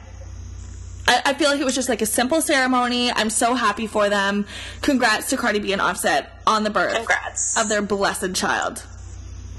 [1.07, 3.11] I, I feel like it was just like a simple ceremony.
[3.11, 4.45] I'm so happy for them.
[4.81, 7.57] Congrats to Cardi B and Offset on the birth Congrats.
[7.59, 8.83] of their blessed child.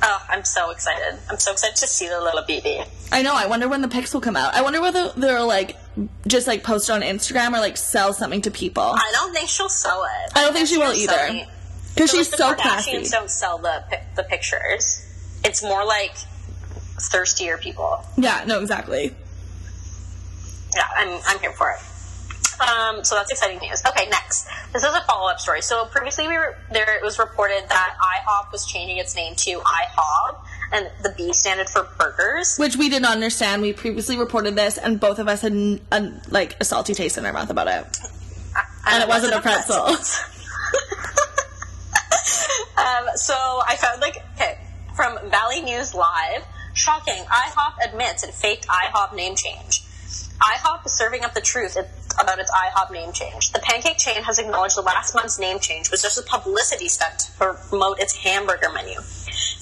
[0.02, 1.18] Oh, I'm so excited.
[1.30, 2.82] I'm so excited to see the little baby.
[3.12, 3.34] I know.
[3.34, 4.54] I wonder when the pics will come out.
[4.54, 5.76] I wonder whether they'll like
[6.26, 8.82] just like post on Instagram or like sell something to people.
[8.82, 10.32] I don't think she'll sell it.
[10.34, 11.46] I don't think she will either.
[11.94, 13.02] Because So, she's like, so the classy.
[13.08, 13.84] Don't sell the
[14.16, 15.06] the pictures.
[15.44, 16.14] It's more like
[17.00, 18.04] thirstier people.
[18.16, 18.44] Yeah.
[18.46, 18.60] No.
[18.60, 19.14] Exactly.
[20.74, 21.78] Yeah, I'm I'm here for it.
[22.60, 23.82] Um, so that's exciting news.
[23.86, 24.46] Okay, next.
[24.72, 25.60] This is a follow up story.
[25.60, 26.96] So previously, we were there.
[26.96, 30.36] It was reported that IHOP was changing its name to IHOB,
[30.72, 32.56] and the B standard for burgers.
[32.56, 33.62] Which we did not understand.
[33.62, 37.18] We previously reported this, and both of us had n- a, like a salty taste
[37.18, 37.98] in our mouth about it.
[38.86, 39.76] And it wasn't a pretzel.
[39.86, 39.96] um,
[43.16, 44.58] so I found like okay
[44.94, 46.44] from Valley News Live.
[46.74, 47.22] Shocking!
[47.24, 49.83] IHOP admits it faked IHOB name change.
[50.40, 51.76] IHOP is serving up the truth
[52.20, 53.52] about its IHOB name change.
[53.52, 57.18] The pancake chain has acknowledged the last month's name change was just a publicity stunt
[57.20, 58.96] to promote its hamburger menu.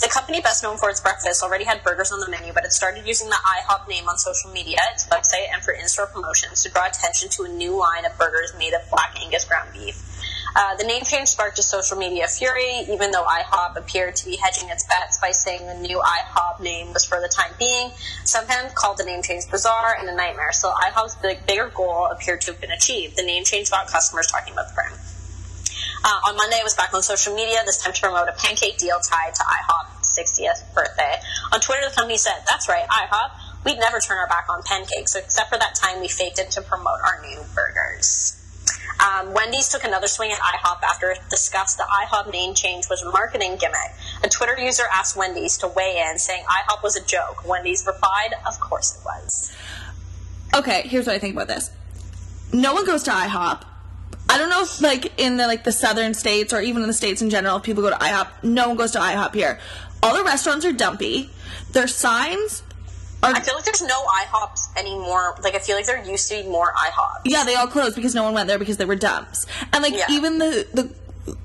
[0.01, 2.73] The company, best known for its breakfast, already had burgers on the menu, but it
[2.73, 6.71] started using the IHOB name on social media, its website, and for in-store promotions to
[6.71, 10.03] draw attention to a new line of burgers made of Black Angus ground beef.
[10.55, 14.37] Uh, the name change sparked a social media fury, even though IHOP appeared to be
[14.37, 17.91] hedging its bets by saying the new IHOB name was for the time being.
[18.25, 22.07] Some fans called the name change bizarre and a nightmare, so IHOP's big, bigger goal
[22.07, 23.17] appeared to have been achieved.
[23.17, 24.95] The name change got customers talking about the brand.
[26.05, 28.77] Uh, on Monday, I was back on social media, this time to promote a pancake
[28.77, 31.15] deal tied to IHOP's 60th birthday.
[31.53, 35.15] On Twitter, the company said, That's right, IHOP, we'd never turn our back on pancakes,
[35.15, 38.42] except for that time we faked it to promote our new burgers.
[39.01, 43.03] Um, Wendy's took another swing at IHOP after it discussed the IHOB name change was
[43.03, 43.93] a marketing gimmick.
[44.23, 47.47] A Twitter user asked Wendy's to weigh in, saying IHOP was a joke.
[47.47, 49.53] Wendy's replied, Of course it was.
[50.55, 51.71] Okay, here's what I think about this.
[52.53, 53.63] No one goes to IHOP.
[54.29, 56.95] I don't know if like in the like the southern states or even in the
[56.95, 58.29] states in general, if people go to IHOP.
[58.45, 59.59] No one goes to IHOP here.
[60.03, 61.31] All the restaurants are dumpy.
[61.73, 62.63] Their signs
[63.23, 65.37] I feel like there's no IHOPs anymore.
[65.43, 67.21] Like I feel like there used to be more IHOPs.
[67.25, 69.47] yeah, they all closed because no one went there because they were dumps.
[69.73, 70.07] And like Yeah.
[70.11, 70.91] even the the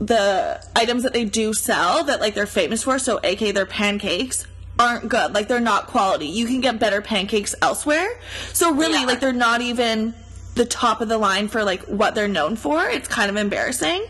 [0.04, 4.48] the items that they do sell that like they're famous for, so AK their pancakes
[4.80, 5.34] aren't good.
[5.36, 6.26] Like they're not quality.
[6.28, 8.08] You can get better pancakes elsewhere.
[8.54, 9.06] So really Yeah.
[9.06, 10.16] like they're not even
[10.56, 12.88] the top of the line for like what they're known for.
[12.90, 14.04] It's kind of embarrassing.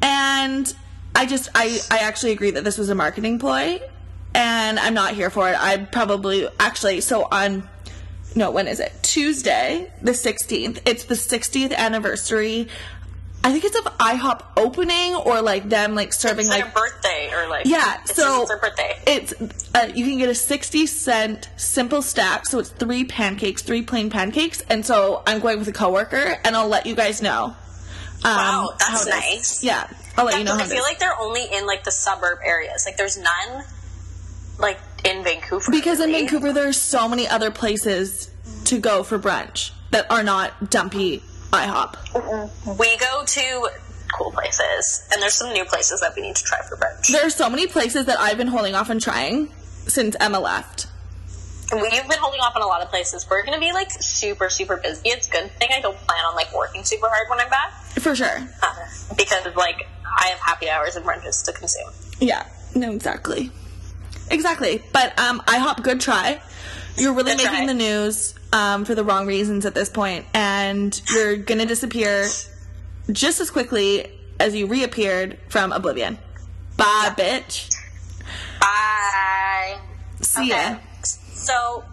[0.00, 0.72] And
[1.14, 3.80] I just I I actually agree that this was a marketing ploy
[4.34, 5.56] and I'm not here for it.
[5.60, 7.68] I probably actually so on
[8.34, 8.92] no, when is it?
[9.02, 10.80] Tuesday, the 16th.
[10.86, 12.68] It's the 60th anniversary.
[13.44, 16.74] I think it's of IHOP opening or like them like serving It's like, like a
[16.74, 18.96] birthday or like yeah, it's, so it's their birthday.
[19.04, 19.34] It's
[19.74, 24.10] uh, you can get a sixty cent simple stack, so it's three pancakes, three plain
[24.10, 27.46] pancakes, and so I'm going with a coworker, and I'll let you guys know.
[27.46, 27.56] Um,
[28.36, 29.08] Wow, that's how it is.
[29.08, 29.64] nice.
[29.64, 30.54] Yeah, I'll let you know.
[30.54, 32.84] I feel like they're only in like the suburb areas.
[32.86, 33.64] Like there's none
[34.58, 35.70] like in Vancouver.
[35.70, 36.20] because in really.
[36.22, 38.30] Vancouver there's so many other places
[38.64, 42.78] to go for brunch that are not dumpy IHOP.
[42.78, 43.68] we go to
[44.16, 47.08] cool places, and there's some new places that we need to try for brunch.
[47.10, 49.48] There are so many places that I've been holding off on trying
[49.88, 50.86] since Emma left.
[51.72, 53.26] We've been holding off on a lot of places.
[53.30, 55.00] We're gonna be like super, super busy.
[55.08, 57.72] It's a good thing I don't plan on like working super hard when I'm back,
[57.98, 58.46] For sure.
[58.62, 58.74] uh,
[59.16, 61.90] because like I have happy hours and brunches to consume.
[62.20, 62.46] Yeah.
[62.74, 63.50] No, exactly.
[64.32, 64.82] Exactly.
[64.92, 66.40] But um IHOP good try.
[66.96, 67.66] You're really Good making try.
[67.66, 72.26] the news um, for the wrong reasons at this point, and you're gonna disappear
[73.10, 76.18] just as quickly as you reappeared from Oblivion.
[76.76, 77.74] Bye, bitch.
[78.60, 79.78] Bye.
[80.20, 80.76] See ya.
[81.02, 81.84] So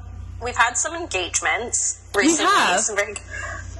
[0.43, 2.51] we've had some engagements recently.
[2.51, 2.79] have.
[2.81, 3.15] Some very,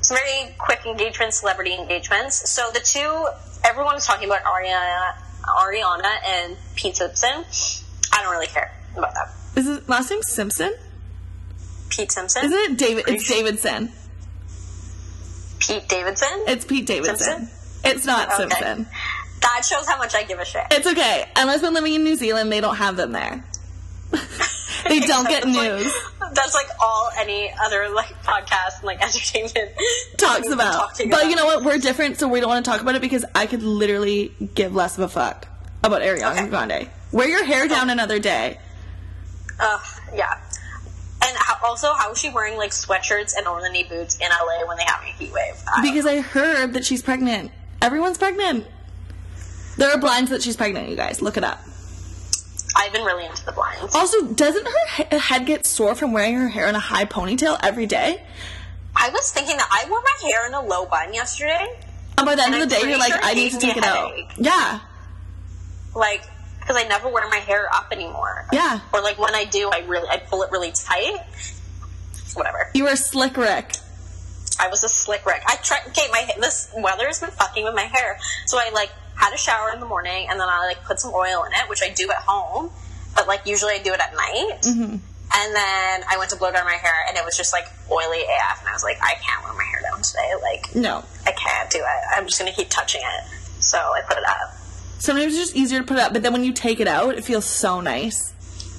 [0.02, 2.50] some very quick engagements, celebrity engagements.
[2.50, 3.28] So the two,
[3.68, 7.44] everyone is talking about Ariana, Ariana and Pete Simpson.
[8.20, 9.30] I don't really care about that.
[9.56, 10.74] Is his last name Simpson?
[11.90, 12.44] Pete Simpson.
[12.46, 13.04] Isn't it David?
[13.06, 13.92] Pretty It's sure- Davidson.
[15.60, 16.30] Pete Davidson.
[16.48, 17.18] It's Pete Davidson.
[17.18, 17.50] Simpson?
[17.84, 18.38] It's not Okay.
[18.50, 18.88] Simpson.
[19.42, 20.64] that shows how much I give a shit.
[20.72, 21.26] It's okay.
[21.36, 23.44] Unless we're living in New Zealand, they don't have them there.
[24.88, 25.94] they don't get That's like- news.
[26.34, 29.72] That's like all any other like podcast and like entertainment
[30.18, 30.92] talks about.
[30.98, 31.30] But about.
[31.30, 31.64] you know what?
[31.64, 34.76] We're different, so we don't want to talk about it because I could literally give
[34.76, 35.48] less of a fuck
[35.84, 36.48] about Ariana Okay.
[36.50, 36.90] Grande.
[37.12, 38.60] Wear your hair down another day.
[39.60, 39.82] Ugh,
[40.16, 40.38] yeah.
[41.22, 44.66] And also, how is she wearing like sweatshirts and over the knee boots in LA
[44.68, 45.56] when they have a heat wave?
[45.68, 47.52] I- Because I heard that she's pregnant.
[47.82, 48.66] Everyone's pregnant.
[49.78, 51.22] There are blinds that she's pregnant, you guys.
[51.22, 51.60] Look it up.
[52.76, 53.94] I've been really into the blinds.
[53.96, 57.60] Also, doesn't her he- head get sore from wearing her hair in a high ponytail
[57.64, 58.24] every day?
[58.96, 61.80] I was thinking that I wore my hair in a low bun yesterday,
[62.18, 63.60] And by the end And of the I'm day, you're like, sure I need to
[63.60, 64.14] take it out.
[64.38, 64.80] Yeah.
[65.96, 66.24] like
[66.70, 68.46] because I never wear my hair up anymore.
[68.54, 68.80] Yeah.
[68.94, 71.18] Or like when I do, I really I pull it really tight.
[72.36, 72.70] Whatever.
[72.76, 73.78] You were a slick Rick.
[74.60, 75.42] I was a slick wreck.
[75.48, 75.88] I tried.
[75.88, 79.38] Okay, my this weather has been fucking with my hair, so I like had a
[79.38, 81.90] shower in the morning and then I like put some oil in it, which I
[81.90, 82.70] do at home,
[83.16, 84.62] but like usually I do it at night.
[84.62, 84.96] Mm-hmm.
[85.32, 88.22] And then I went to blow dry my hair and it was just like oily
[88.22, 90.34] AF, and I was like, I can't wear my hair down today.
[90.40, 91.04] Like No.
[91.26, 92.02] I can't do it.
[92.16, 93.64] I'm just gonna keep touching it.
[93.64, 94.56] So I put it up.
[95.00, 97.16] Sometimes it's just easier to put it up, but then when you take it out,
[97.16, 98.34] it feels so nice.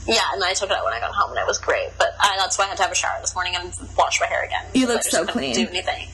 [0.06, 1.88] Yeah, and I took it out when I got home, and it was great.
[1.98, 4.26] But I, that's why I had to have a shower this morning and wash my
[4.26, 4.64] hair again.
[4.74, 5.54] You look so clean.
[5.54, 6.09] Do anything.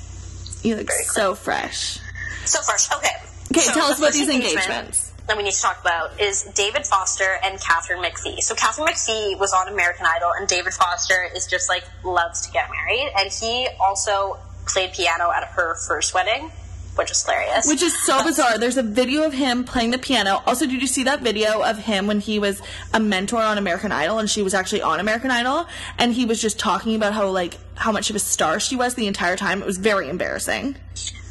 [0.62, 1.99] You look Very so fresh.
[2.45, 3.09] So first, okay.
[3.53, 5.12] Okay, So tell us about these engagement engagements.
[5.27, 8.38] That we need to talk about is David Foster and Katharine McPhee.
[8.40, 12.53] So Katharine McPhee was on American Idol, and David Foster is just like loves to
[12.53, 16.51] get married, and he also played piano at her first wedding,
[16.97, 17.67] which is hilarious.
[17.69, 18.59] Which is so uh, bizarre.
[18.59, 20.43] There's a video of him playing the piano.
[20.47, 22.61] Also, did you see that video of him when he was
[22.93, 25.67] a mentor on American Idol and she was actually on American Idol
[25.99, 28.95] and he was just talking about how like how much of a star she was
[28.95, 29.63] the entire time.
[29.63, 30.77] It was very embarrassing.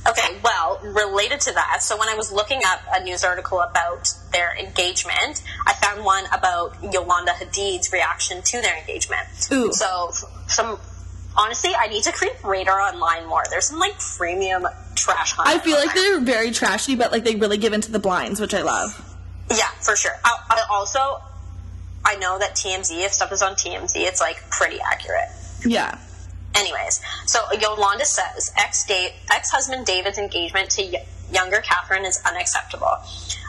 [0.08, 4.13] Okay, well, related to that, so when I was looking up a news article about
[4.32, 9.28] their engagement, I found one about Yolanda Hadid's reaction to their engagement.
[9.51, 9.73] Ooh.
[9.73, 10.12] So,
[10.47, 10.80] some
[11.38, 13.43] honestly, I need to creep radar online more.
[13.50, 15.34] There's some like premium trash.
[15.38, 18.54] I feel like they're very trashy, but like they really give into the blinds, which
[18.54, 19.17] I love.
[19.50, 20.13] Yeah, for sure.
[20.24, 21.21] I, I also,
[22.04, 25.30] I know that TMZ, if stuff is on TMZ, it's like pretty accurate.
[25.65, 25.98] Yeah.
[26.56, 30.84] Anyways, so Yolanda says ex date ex husband David's engagement to
[31.31, 32.97] younger Katharine is unacceptable.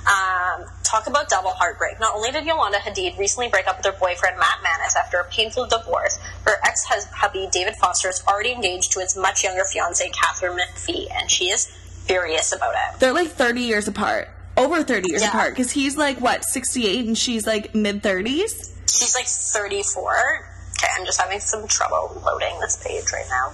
[0.07, 1.99] Um, talk about double heartbreak.
[1.99, 5.25] Not only did Yolanda Hadid recently break up with her boyfriend Matt Manis after a
[5.25, 10.11] painful divorce, her ex hubby David Foster is already engaged to his much younger fiancee
[10.11, 11.67] Katharine McPhee, and she is
[12.07, 13.01] furious about it.
[13.01, 14.29] They're like 30 years apart.
[14.57, 15.29] Over 30 years Yeah.
[15.31, 18.71] apart because he's like what 68 and she's like mid 30s.
[18.89, 20.47] She's like 34.
[20.79, 20.87] Okay.
[20.97, 23.53] I'm just having some trouble loading this page right now.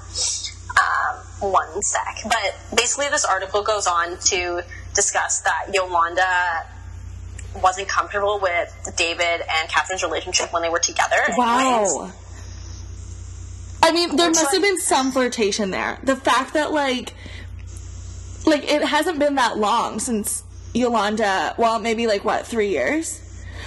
[0.81, 2.19] Um, one sec.
[2.25, 4.63] But basically, this article goes on to
[4.95, 6.67] discuss that Yolanda
[7.63, 11.17] wasn't comfortable with David and Katharine's relationship when they were together.
[11.37, 12.11] Wow.
[13.83, 15.99] I mean, there Which must have been some flirtation there.
[16.05, 17.13] The fact that like,
[18.47, 21.55] like it hasn't been that long since Yolanda.
[21.59, 23.19] Well, maybe like what three years.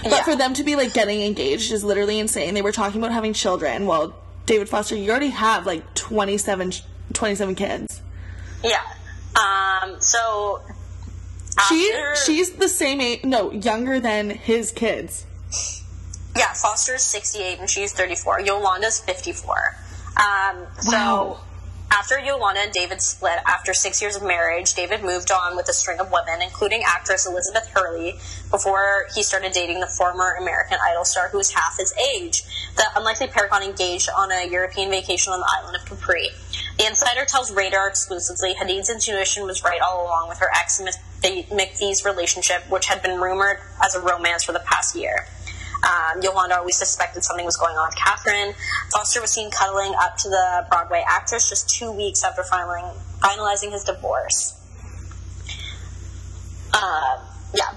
[0.02, 0.22] But Yeah.
[0.24, 2.54] for them to be like getting engaged is literally insane.
[2.54, 3.86] They were talking about having children.
[3.86, 4.14] Well,
[4.46, 6.72] David Foster, you already have like 27,
[7.12, 8.00] 27 kids.
[8.62, 8.82] Yeah.
[9.34, 10.60] Um, so.
[11.68, 15.24] She after- she's the same age, no, younger than his kids.
[16.36, 18.40] Yeah, Foster's 68 and she's 34.
[18.40, 19.74] Yolanda's 54.
[20.18, 21.40] Um, so Wow.
[21.96, 25.72] After Yolanda and David split after six years of marriage, David moved on with a
[25.72, 28.18] string of women, including actress Elizabeth Hurley,
[28.50, 32.42] before he started dating the former American Idol star who was half his age.
[32.76, 36.28] The unlikely pair got engaged on a European vacation on the island of Capri.
[36.78, 40.82] The insider tells Radar exclusively Hadid's intuition was right all along with her ex
[41.22, 45.26] McPhee's relationship, which had been rumored as a romance for the past year.
[45.86, 48.54] Um, Yolanda always suspected something was going on with Katharine.
[48.92, 52.84] Foster was seen cuddling up to the Broadway actress just two weeks after filing,
[53.20, 54.54] finalizing his divorce.
[56.72, 57.18] Uh,
[57.54, 57.74] yeah.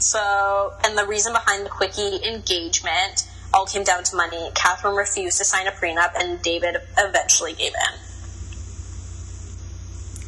[0.00, 4.50] So, and the reason behind the quickie engagement all came down to money.
[4.54, 8.00] Katharine refused to sign a prenup, and David eventually gave in.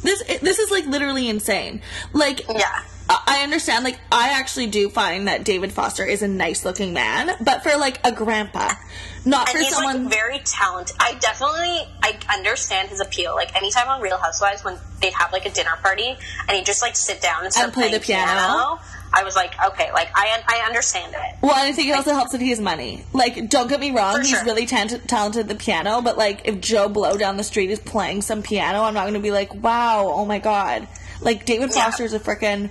[0.03, 1.81] This this is like literally insane.
[2.11, 2.83] Like Yeah.
[3.09, 7.31] I understand, like, I actually do find that David Foster is a nice looking man,
[7.41, 8.71] but for like a grandpa,
[9.25, 10.03] not and for someone.
[10.05, 10.95] like very talented.
[10.99, 13.35] I definitely I understand his appeal.
[13.35, 16.15] Like anytime on Real Housewives when they'd have like a dinner party
[16.47, 18.79] and he'd just like sit down and start And play the playing piano.
[19.15, 21.35] I was like, okay, like I I understand it.
[21.41, 23.03] well, and I think it also helps that he has money.
[23.13, 24.43] Like, don't get me wrong, he's sure.
[24.45, 28.21] really talented at the piano, but like, if Joe Blow down the street is playing
[28.23, 30.87] some piano, I'm not going to be like, wow, oh my god.
[31.21, 31.83] Like, David Yeah.
[31.85, 32.69] Foster's a freaking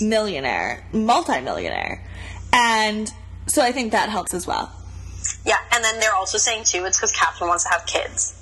[0.00, 2.04] millionaire, multi-millionaire.
[2.52, 3.12] And
[3.46, 4.72] so I think that helps as well.
[5.44, 8.34] Yeah, and then they're also saying too it's because Katharine wants to have kids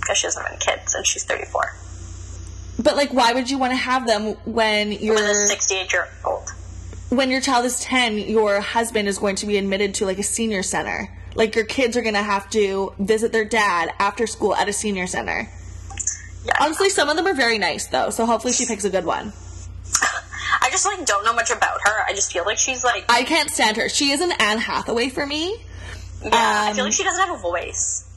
[0.00, 1.74] because she doesn't have any kids and she's thirty four.
[2.82, 6.50] But like, why would you want to have them when you're sixty eight year old.
[7.10, 10.22] when your child is 10, your husband is going to be admitted to like a
[10.22, 11.08] senior center.
[11.34, 14.72] Like your kids are going to have to visit their dad after school at a
[14.72, 15.48] senior center.
[16.44, 16.52] Yeah.
[16.60, 19.32] Honestly, some of them are very nice though, so hopefully she picks a good one.
[20.74, 22.04] I just like don't know much about her.
[22.04, 23.88] I just feel like she's like I can't stand her.
[23.88, 25.56] She is an Anne Hathaway for me.
[26.20, 26.30] yeah.
[26.32, 28.10] I feel um, like she doesn't have a voice.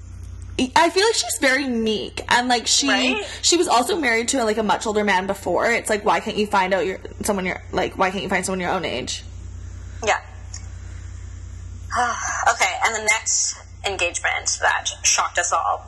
[0.76, 3.24] I feel like she's very meek and like she Right?
[3.44, 5.70] she was also married to like a much older man before.
[5.70, 8.44] It's like why can't you find out your someone your like why can't you find
[8.44, 9.24] someone your own age?
[10.04, 10.20] Yeah.
[12.52, 15.86] okay, and the next engagement that shocked us all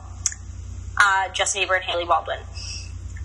[1.00, 2.38] uh, Justin Bieber and Hailey Baldwin.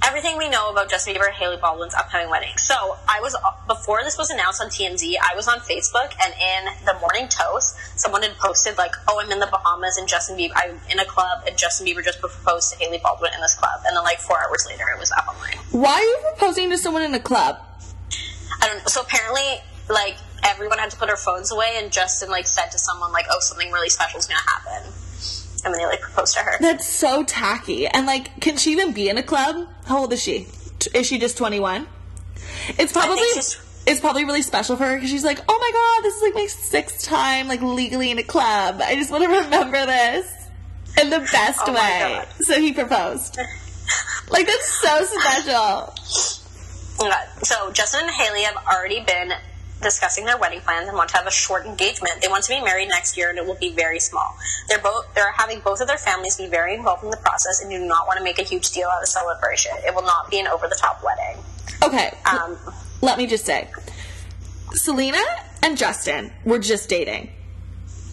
[0.04, 2.58] Everything we know about Justin Bieber and Hailey Baldwin's upcoming wedding.
[2.58, 6.34] So, I was, uh, before this was announced on TMZ, I was on Facebook, and
[6.34, 10.38] in the morning toast, someone had posted, like, oh, I'm in the Bahamas, and Justin
[10.38, 13.56] Bieber, I'm in a club, and Justin Bieber just proposed to Hailey Baldwin in this
[13.56, 13.82] club.
[13.88, 15.58] And then, like, four hours later, it was up online.
[15.72, 17.58] Why are you proposing to someone in a club?
[18.62, 18.84] I don't know.
[18.88, 22.80] So apparently, like everyone had to put their phones away, and Justin like said to
[22.80, 24.94] someone like, "Oh, something really special is gonna happen,"
[25.66, 26.52] and then they like proposed to her.
[26.62, 27.88] That's so tacky.
[27.88, 29.68] And like, can she even be in a club?
[29.86, 30.48] How old is she?
[30.94, 31.88] Is she just 21?
[32.78, 33.24] It's probably
[33.88, 36.34] it's probably really special for her because she's like, oh my god, this is like
[36.36, 38.80] my sixth time like legally in a club.
[38.84, 40.32] I just want to remember this
[41.02, 42.24] in the best Oh way.
[42.42, 43.38] So he proposed.
[44.30, 45.94] like that's so special.
[46.98, 47.12] Oh
[47.44, 49.34] so Justin and Haley have already been
[49.82, 52.22] discussing their wedding plans and want to have a short engagement.
[52.22, 54.36] They want to be married next year, and it will be very small.
[54.70, 57.70] They're both they're having both of their families be very involved in the process and
[57.70, 59.72] do not want to make a huge deal out of the celebration.
[59.86, 61.44] It will not be an over the top wedding.
[61.84, 62.58] Okay, Um,
[63.02, 63.70] let me just say,
[64.74, 65.22] Selena
[65.62, 67.32] and Justin were just dating.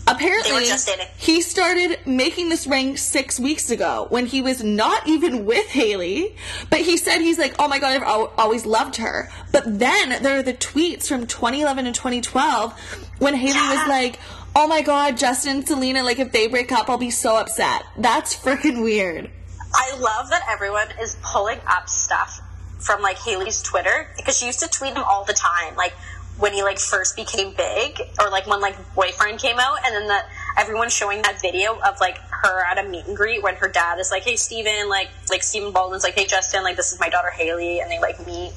[0.09, 1.07] Apparently, They were just dating.
[1.17, 6.37] he started making this ring six weeks ago when he was not even with Hailey.
[6.71, 9.31] But he said he's like, oh my god, I've al- always loved her.
[9.53, 12.73] But then there are the tweets from 2011 and 2012
[13.21, 14.19] when Hailey was like,
[14.57, 17.85] oh my god, Justin and Selena, like if they break up, I'll be so upset.
[17.96, 19.31] That's freaking weird.
[19.73, 22.40] I love that everyone is pulling up stuff
[22.81, 25.94] from like Hailey's Twitter because she used to tweet him all the time, like
[26.39, 30.09] when he like first became big, or like when like boyfriend came out, and then
[30.09, 30.27] that
[30.59, 33.99] everyone's showing that video of like her at a meet and greet when her dad
[33.99, 37.09] is like, "Hey Stephen, like like Stephen Baldwin's like, "Hey Justin, like this is my
[37.09, 38.53] daughter Hailey," and they like meet.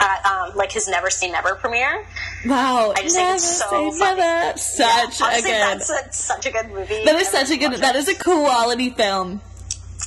[0.00, 2.04] at um, like his Never Say Never premiere.
[2.44, 4.20] Wow, I just think it's so funny.
[4.20, 4.58] never.
[4.58, 5.50] Such Yeah, a good.
[5.52, 7.04] that's a, such a good movie.
[7.04, 7.72] that is such a good.
[7.74, 9.40] That is a quality film.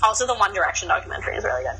[0.04, 1.80] Also, the One Direction documentary is really good.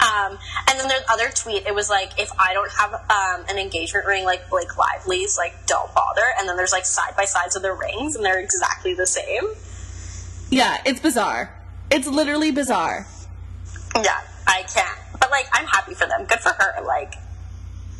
[0.00, 0.38] Um,
[0.68, 1.66] and then there's other tweet.
[1.66, 5.66] It was like, if I don't have um, an engagement ring like Blake Lively's, like
[5.66, 6.24] don't bother.
[6.38, 9.44] And then there's like side by sides of the rings, and they're exactly the same.
[10.48, 11.54] Yeah, it's bizarre.
[11.90, 13.06] It's literally bizarre.
[13.94, 14.98] Yeah, I can't.
[15.18, 16.24] But like, I'm happy for them.
[16.24, 16.82] Good for her.
[16.84, 17.14] Like,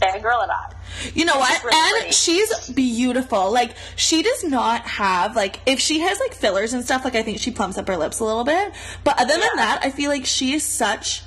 [0.01, 0.75] fangirl it up.
[1.15, 1.63] You know what?
[1.63, 2.13] Really and pretty.
[2.13, 3.53] she's beautiful.
[3.53, 7.05] Like she does not have like if she has like fillers and stuff.
[7.05, 8.73] Like I think she plumps up her lips a little bit.
[9.05, 11.23] But other than that, I feel like she is such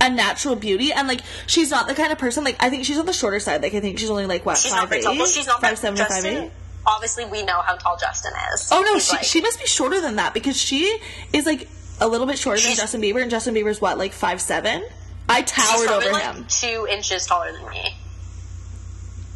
[0.00, 0.92] a natural beauty.
[0.92, 2.44] And like she's not the kind of person.
[2.44, 3.62] Like I think she's on the shorter side.
[3.62, 5.16] Like I think she's only like what She's five not very tall.
[5.16, 6.44] Well, she's not five seven, five Justin.
[6.44, 6.50] eight.
[6.86, 8.68] Obviously, we know how tall Justin is.
[8.72, 10.98] Oh no, He's, she like- she must be shorter than that because she
[11.32, 11.68] is like
[12.00, 14.84] a little bit shorter than Justin Bieber, and Justin Bieber's what like five seven.
[15.28, 16.46] I towered over like him.
[16.48, 17.96] two inches taller than me.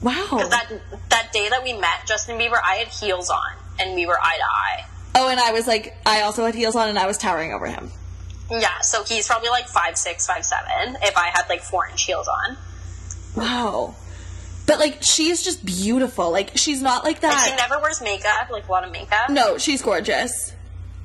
[0.03, 0.47] Wow.
[0.49, 0.71] That
[1.11, 4.37] that day that we met Justin Bieber, I had heels on, and we were eye
[4.37, 4.87] to eye.
[5.17, 7.67] Oh, and I was like, I also had heels on, and I was towering over
[7.67, 7.91] him.
[8.51, 10.97] Yeah, so he's probably like five six, five seven.
[11.03, 12.57] If I had like four inch heels on,
[13.37, 13.95] Wow.
[14.67, 16.31] But like she's just beautiful.
[16.31, 19.31] Like she's not like like she never wears makeup, like a lot of makeup.
[19.31, 20.53] no, she's gorgeous.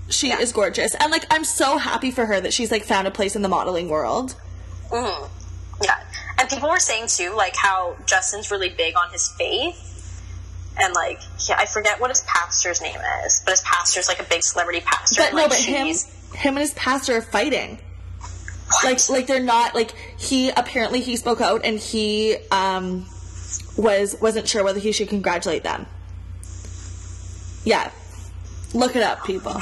[0.09, 0.39] She Yeah.
[0.39, 0.93] is gorgeous.
[0.95, 3.49] And like I'm so happy for her that she's like found a place in the
[3.49, 4.35] modeling world.
[4.91, 5.25] hmm
[5.83, 5.99] Yeah,
[6.39, 9.81] and people were saying too, like how Justin's really big on his faith,
[10.79, 11.19] and like
[11.49, 14.81] yeah, I forget what his pastor's name is, but his pastor's like a big celebrity
[14.81, 15.21] pastor.
[15.21, 15.87] But and, no, like, but him
[16.36, 17.79] him and his pastor are fighting.
[18.67, 18.83] What?
[18.83, 23.05] Like like they're not like he apparently he spoke out and he um
[23.77, 25.86] was wasn't sure whether he should congratulate them.
[27.63, 27.91] Yeah.
[28.73, 29.53] Look it up, people.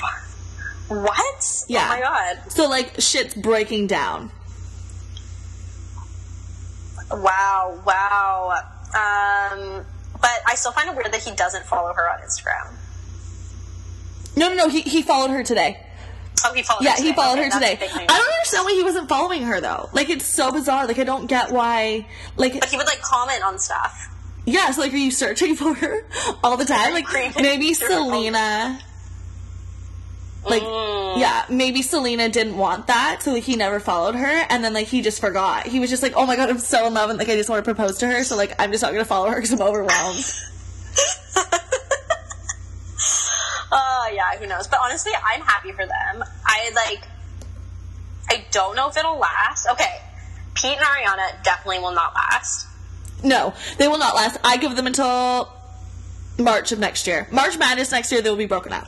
[0.88, 1.66] what?
[1.68, 1.86] Yeah.
[1.86, 2.52] Oh my god!
[2.52, 4.32] So like shit's breaking down.
[7.12, 8.60] Wow, wow.
[8.96, 9.86] Um,
[10.20, 12.74] but I still find it weird that he doesn't follow her on Instagram.
[14.36, 14.68] No, no, no.
[14.68, 15.80] He, he followed her today.
[16.46, 16.84] Oh, he followed.
[16.84, 17.14] Yeah, he today.
[17.14, 17.78] followed Okay, her today.
[17.82, 19.90] I don't understand why he wasn't following her though.
[19.94, 20.88] Like it's so bizarre.
[20.88, 22.06] Like I don't get why.
[22.38, 24.10] Like But he would like comment on stuff.
[24.46, 26.06] yeah, so like are you searching for her
[26.44, 26.92] all the time?
[27.00, 27.08] Like
[27.38, 28.80] maybe Selena.
[30.46, 31.20] Like Mm.
[31.20, 34.88] yeah, maybe Selena didn't want that, so like, he never followed her, and then like
[34.88, 35.66] he just forgot.
[35.68, 37.50] He was just like, "Oh my god, I'm so in love," and like I just
[37.50, 39.62] want to propose to her, so like I'm just not gonna follow her because I'm
[39.62, 40.26] overwhelmed.
[44.40, 44.68] Who knows?
[44.68, 46.24] But honestly, I'm happy for them.
[46.46, 47.04] I like.
[48.30, 49.68] I don't know if it'll last.
[49.72, 50.02] Okay,
[50.56, 52.68] Pete and Ariana definitely will not last.
[53.24, 54.40] no, they will not last.
[54.44, 55.52] I give them until
[56.40, 57.28] March of next year.
[57.32, 58.88] March Madness next year, they will be broken up.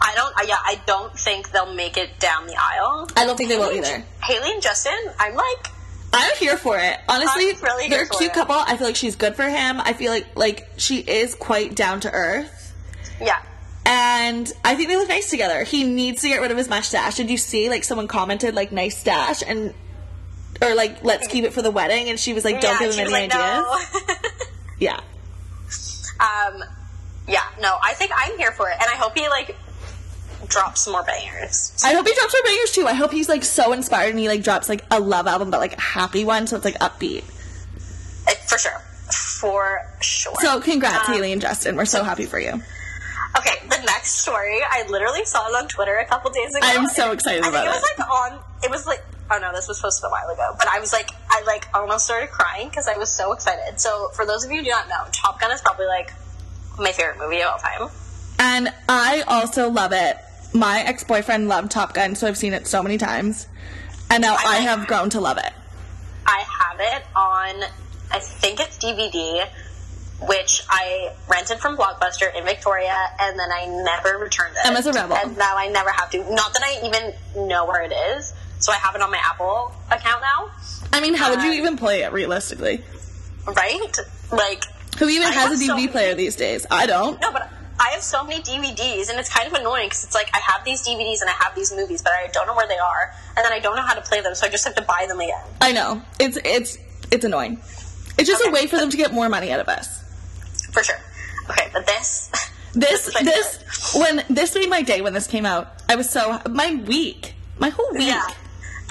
[0.00, 0.34] I don't.
[0.46, 3.08] Yeah, I don't think they'll make it down the aisle.
[3.16, 4.04] I don't think they will either.
[4.22, 5.68] Hailey and Justin, I'm like,
[6.12, 6.98] I'm here for it.
[7.08, 8.34] Honestly, really they're a cute it.
[8.34, 8.56] couple.
[8.56, 9.80] I feel like she's good for him.
[9.80, 12.74] I feel like like she is quite down to earth.
[13.20, 13.42] yeah.
[13.88, 15.62] And I think they look nice together.
[15.62, 17.14] He needs to get rid of his mustache.
[17.14, 19.72] Did you see like someone commented like nice stash and
[20.60, 22.94] or like let's keep it for the wedding and she was like don't yeah, give
[22.94, 24.02] him any like, ideas.
[24.08, 24.14] no.
[24.78, 25.00] Yeah.
[26.20, 26.64] Um,
[27.28, 29.56] yeah, no, I think I'm here for it, and I hope he like
[30.48, 31.72] drops some more bangers.
[31.84, 32.86] I hope he drops more bangers too.
[32.86, 35.60] I hope he's like so inspired and he like drops like a love album but
[35.60, 37.22] like a happy one so it's like upbeat.
[38.28, 38.80] Uh, for sure,
[39.10, 40.34] for sure.
[40.40, 41.76] So congrats Um, Hailey and Justin.
[41.76, 42.60] We're so happy for you.
[43.38, 46.66] Okay, the next story, I literally saw it on Twitter a couple days ago.
[46.66, 48.38] I'm so excited I about it It was like on.
[48.64, 49.04] It was like.
[49.28, 50.54] Oh no, this was posted a while ago.
[50.56, 53.80] But I was like, I like almost started crying because I was so excited.
[53.80, 56.12] So for those of you who do not know, Top Gun is probably like
[56.78, 57.88] my favorite movie of all time.
[58.38, 60.16] And I also love it.
[60.54, 63.48] My ex boyfriend loved Top Gun, so I've seen it so many times.
[64.10, 65.52] And now I like- have grown to love it.
[66.24, 67.64] I have it on,
[68.12, 69.48] I think it's DVD,
[70.22, 74.66] which I rented from Blockbuster in Victoria, and then I never returned it.
[74.66, 75.16] Emma's a rebel.
[75.16, 76.18] And now I never have to.
[76.18, 79.72] Not that I even know where it is, so I have it on my Apple
[79.90, 80.50] account now,
[80.92, 82.82] I mean, how would you even play it realistically?
[83.46, 83.96] right?
[84.32, 84.64] Like,
[84.98, 86.66] Who even I has a so DVD many- player these days?
[86.70, 87.20] I don't.
[87.20, 90.30] no, but I have so many DVDs, and it's kind of annoying because it's like
[90.34, 92.78] I have these DVDs and I have these movies, but I don't know where they
[92.78, 94.82] are, and then I don't know how to play them, so I just have to
[94.82, 95.44] buy them again.
[95.60, 96.00] I know.
[96.18, 96.78] It's it's
[97.10, 97.60] it's annoying.
[98.18, 99.95] It's just a way for them to get more money out of us.
[100.76, 101.00] For sure.
[101.48, 102.30] Okay, but this.
[102.74, 105.68] This is my this when this made my day when this came out.
[105.88, 108.08] I was so my week, my whole week.
[108.08, 108.22] Yeah.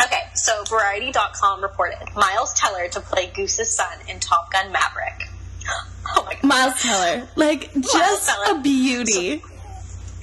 [0.04, 5.30] Okay, so Variety.com reported Miles Teller to play Goose's son in Top Gun Maverick.
[6.18, 6.44] Oh my god.
[6.44, 8.60] Miles Teller, like just Teller.
[8.60, 9.44] a beauty.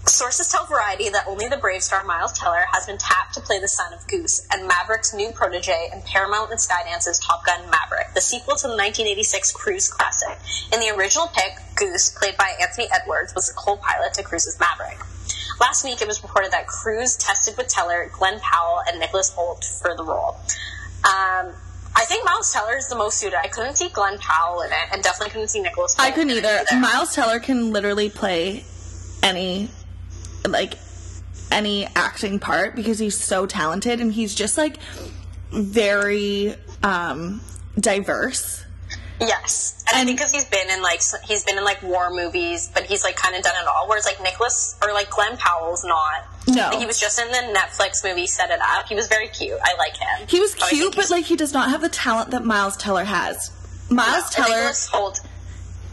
[0.07, 3.61] Sources tell Variety that only the Brave star Miles Teller has been tapped to play
[3.61, 8.13] the son of Goose and Maverick's new protege in Paramount and Skydance's Top Gun Maverick,
[8.15, 10.39] the sequel to the 1986 Cruise classic.
[10.73, 14.99] In the original pick, Goose, played by Anthony Edwards, was the co-pilot to Cruise's Maverick.
[15.61, 19.65] Last week, it was reported that Cruise tested with Teller, Glen Powell, and Nicholas Hoult
[19.81, 20.37] for the role.
[21.05, 21.55] Um,
[21.95, 23.39] I think Miles Teller is the most suited.
[23.39, 25.95] I couldn't see Glen Powell in it, and definitely couldn't see Nicholas.
[25.95, 26.81] Hoult I couldn't it either.
[26.81, 28.65] Miles Teller can literally play
[29.23, 29.69] any
[30.49, 30.75] like
[31.51, 34.77] any acting part because he's so talented and he's just like
[35.51, 37.41] very um
[37.79, 38.65] diverse.
[39.21, 42.71] Yes, and, I think because he's been in like he's been in like war movies,
[42.75, 43.87] but he's like kind of done it all.
[43.89, 46.25] Whereas like Nicholas or like Glen Powell's not.
[46.49, 46.71] No.
[46.71, 48.89] Like, he was just in the Netflix movie Set It Up.
[48.89, 49.59] He was very cute.
[49.63, 50.27] I like him.
[50.29, 53.53] He was cute, but like he does not have the talent that Miles Teller has.
[53.91, 55.21] Miles and Teller Hoult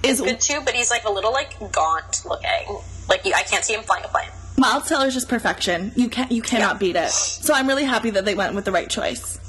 [0.02, 2.80] is good too, but he's like a little like gaunt looking.
[3.08, 4.30] Like I can't see him flying a plane.
[4.60, 5.92] Miles Teller is just perfection.
[5.96, 6.80] You can't you cannot Yeah.
[6.80, 7.10] beat it.
[7.12, 9.40] So I'm really happy that they went with the right choice.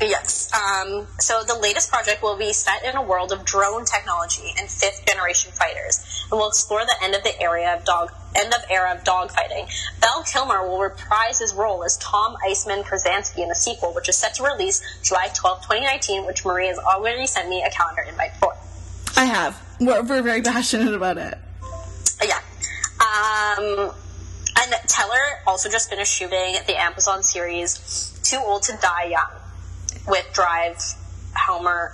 [0.00, 0.50] Yes.
[0.52, 4.68] Um, so the latest project will be set in a world of drone technology and
[4.68, 6.00] fifth generation fighters,
[6.30, 9.70] and will explore the end of the area of dog end of era of dogfighting.
[10.00, 14.16] Val Kilmer will reprise his role as Tom Iceman Kazansky in the sequel, which is
[14.16, 18.32] set to release July 12, 2019, which Marie has already sent me a calendar invite
[18.36, 18.54] for.
[19.16, 19.58] I have.
[19.80, 21.38] We're, we're very passionate about it.
[22.22, 22.40] Yeah.
[23.00, 23.92] Um,
[24.72, 29.30] and Teller also just finished shooting the Amazon series Too Old to Die Young
[30.08, 30.76] with Drive,
[31.34, 31.92] Helmer,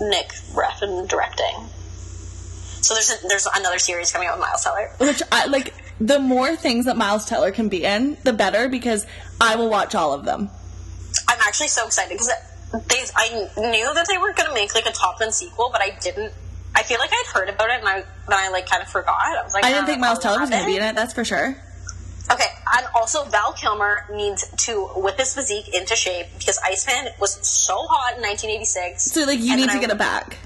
[0.00, 1.68] Nick Refn directing.
[2.82, 4.90] So there's a, there's another series coming out with Miles Teller.
[4.98, 9.06] Which I like the more things that Miles Teller can be in, the better because
[9.40, 10.50] I will watch all of them.
[11.28, 12.28] I'm actually so excited because
[12.88, 15.80] they I knew that they were going to make like a Top Gun sequel, but
[15.80, 16.32] I didn't.
[16.74, 18.06] I feel like I'd heard about it and I then
[18.38, 19.20] I like kind of forgot.
[19.20, 20.94] I was like, I didn't "Oh, think Miles Teller was going to be in it,
[20.96, 21.56] that's for sure.
[22.30, 22.46] Okay,
[22.76, 27.74] and also Val Kilmer needs to whip his physique into shape because Iceman was so
[27.74, 29.04] hot in 1986.
[29.12, 30.38] So like you need to I- get it back.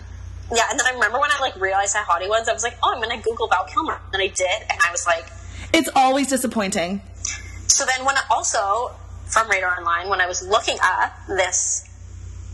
[0.55, 2.63] Yeah, and then I remember when I like realized how hot he was, I was
[2.63, 5.27] like, oh, I'm gonna Google Val Kilmer, and I did, and I was like,
[5.75, 7.03] It's always disappointing.
[7.67, 8.93] so then when I also
[9.27, 11.85] from Radar Online, when I was looking up this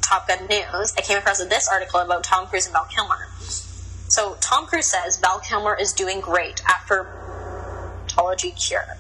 [0.01, 3.29] Top Gun news, I came across this article about Tom Cruise and Val Kilmer.
[4.09, 7.07] So Tom Cruise says Val Kilmer is doing great after
[8.57, 8.97] cure.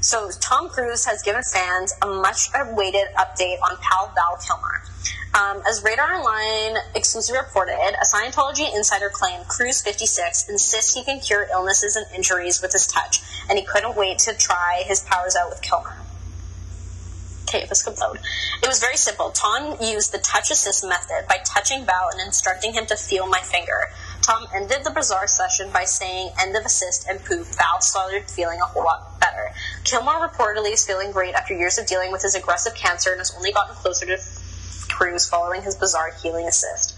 [0.00, 4.82] So Tom Cruise has given fans a much awaited update on pal Val Kilmer.
[5.32, 11.20] Um, as Radar Online exclusively reported, a Scientology insider claimed Cruise 56 insists he can
[11.20, 15.36] cure illnesses and injuries with his touch, and he couldn't wait to try his powers
[15.36, 15.94] out with Kilmer.
[17.44, 18.18] Okay, this could load.
[18.62, 19.30] It was very simple.
[19.30, 23.40] Tom used the touch assist method by touching Val and instructing him to feel my
[23.40, 23.90] finger.
[24.22, 28.60] Tom ended the bizarre session by saying end of assist and poof, Val started feeling
[28.60, 29.50] a whole lot better.
[29.84, 33.34] Kilmer reportedly is feeling great after years of dealing with his aggressive cancer and has
[33.36, 34.18] only gotten closer to
[34.88, 36.89] Cruise following his bizarre healing assist.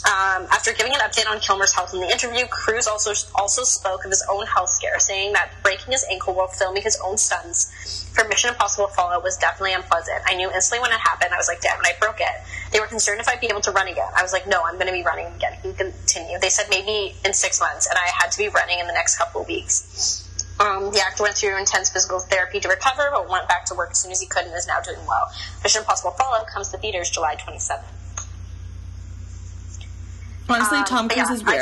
[0.00, 4.04] Um, after giving an update on Kilmer's health in the interview, Cruise also also spoke
[4.04, 8.08] of his own health scare, saying that breaking his ankle while filming his own stunts
[8.14, 10.22] for Mission Impossible Fallout was definitely unpleasant.
[10.26, 11.34] I knew instantly when it happened.
[11.34, 12.32] I was like, "Damn I broke it."
[12.72, 14.08] They were concerned if I'd be able to run again.
[14.16, 16.40] I was like, "No, I'm going to be running again." He continued.
[16.40, 19.18] They said maybe in six months, and I had to be running in the next
[19.18, 20.26] couple of weeks.
[20.60, 23.92] Um, the actor went through intense physical therapy to recover, but went back to work
[23.92, 25.28] as soon as he could and is now doing well.
[25.62, 27.99] Mission Impossible Fallout comes to theaters July 27th.
[30.50, 31.60] Honestly, Um, Tom Cruise yeah, is weird.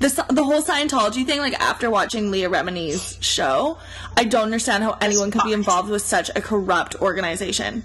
[0.00, 3.78] just- the, the whole Scientology thing, like after watching Leah Remini's show,
[4.16, 7.84] I don't understand how anyone could be involved with such a corrupt organization.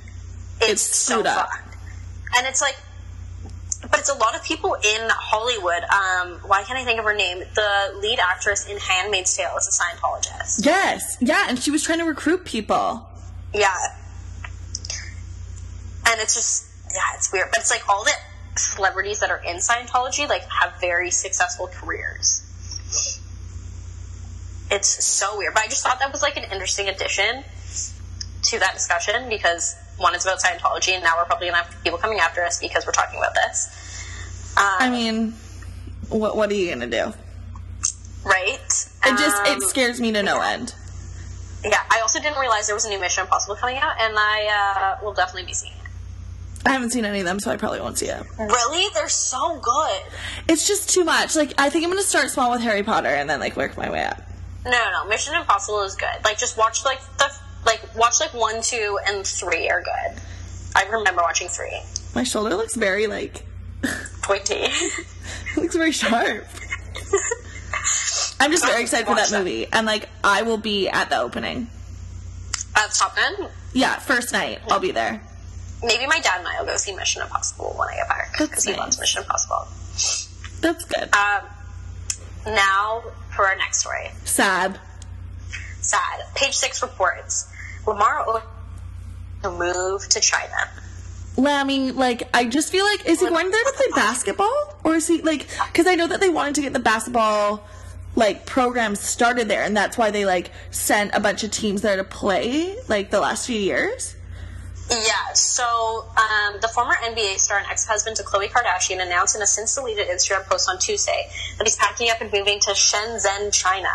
[0.60, 1.48] It's, It's so up.
[1.52, 1.76] fucked.
[2.38, 2.76] And it's like,
[3.92, 5.84] but it's a lot of people in Hollywood.
[5.84, 7.44] Um, why can't I think of her name?
[7.54, 10.66] The lead actress in Handmaid's Tale is a Scientologist.
[10.66, 13.08] Yes, yeah, and she was trying to recruit people.
[13.54, 13.72] Yeah.
[16.08, 17.50] And it's just, yeah, it's weird.
[17.52, 18.12] But it's like all the
[18.58, 22.44] celebrities that are in Scientology, like, have very successful careers.
[24.70, 25.54] It's so weird.
[25.54, 27.44] But I just thought that was like an interesting addition
[28.44, 31.98] to that discussion because one, it's about Scientology, and now we're probably gonna have people
[31.98, 34.54] coming after us because we're talking about this.
[34.58, 35.34] Um, I mean,
[36.10, 37.14] what what are you gonna do?
[38.28, 38.60] right?
[39.06, 40.74] It just Um, it scares me to no end.
[41.64, 44.98] Yeah, I also didn't realize there was a new Mission Impossible coming out, and I
[45.00, 45.74] uh, will definitely be seeing.
[46.68, 48.22] I haven't seen any of them, so I probably won't see it.
[48.38, 48.88] Really?
[48.94, 50.02] They're so good.
[50.50, 51.34] It's just too much.
[51.36, 53.90] Like I think I'm gonna start small with Harry Potter and then like work my
[53.90, 54.22] way up.
[54.66, 55.06] No, no, no.
[55.10, 56.10] Mission Impossible is good.
[56.26, 57.32] Like, just watch like the
[57.66, 60.22] like watch like one, two, and three are good.
[60.76, 61.82] I remember watching three.
[62.14, 63.46] My shoulder looks very like
[64.22, 64.66] Pointy.
[65.56, 66.46] It looks very sharp.
[68.40, 69.40] I'm just very excited for that that.
[69.40, 71.68] movie, and like I will be at the opening.
[72.76, 73.50] Uh, Top Gun.
[73.74, 75.22] Yeah, first night I'll be there.
[75.84, 78.64] Maybe my dad and I will go see Mission Impossible when I get back because
[78.64, 79.68] he loves Mission Impossible.
[80.62, 81.14] That's good.
[81.14, 81.44] Um,
[82.48, 83.04] now
[83.36, 84.10] for our next story.
[84.26, 84.80] Sad.
[85.82, 86.22] Sad.
[86.36, 87.48] Page six reports
[87.86, 90.70] Lamar Odom moved to China.
[91.38, 95.08] Lammy, like I just feel like is he going there to play basketball or is
[95.08, 97.64] he like because I know that they wanted to get the basketball
[98.16, 101.96] like program started there and that's why they like sent a bunch of teams there
[101.96, 104.16] to play like the last few years.
[104.90, 109.48] Yeah, so um, the former NBA star and ex-husband to Khloe Kardashian announced in a
[109.48, 111.28] since-deleted Instagram post on Tuesday
[111.58, 113.90] that he's packing up and moving to Shenzhen, China.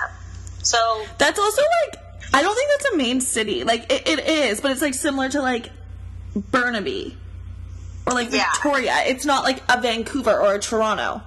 [0.62, 2.02] So That's also like
[2.34, 3.64] I don't think that's a main city.
[3.64, 5.70] Like it, it is, but it's like similar to like
[6.36, 7.16] Burnaby
[8.06, 8.50] or like Yeah.
[8.52, 8.94] Victoria.
[9.06, 11.22] It's not like a Vancouver or a Toronto.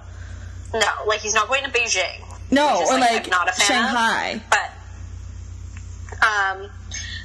[0.74, 2.22] no, like he's not going to Beijing.
[2.50, 3.90] No, or like I'm not a fan of.
[3.90, 4.40] Shanghai.
[4.48, 4.70] But
[6.26, 6.70] um,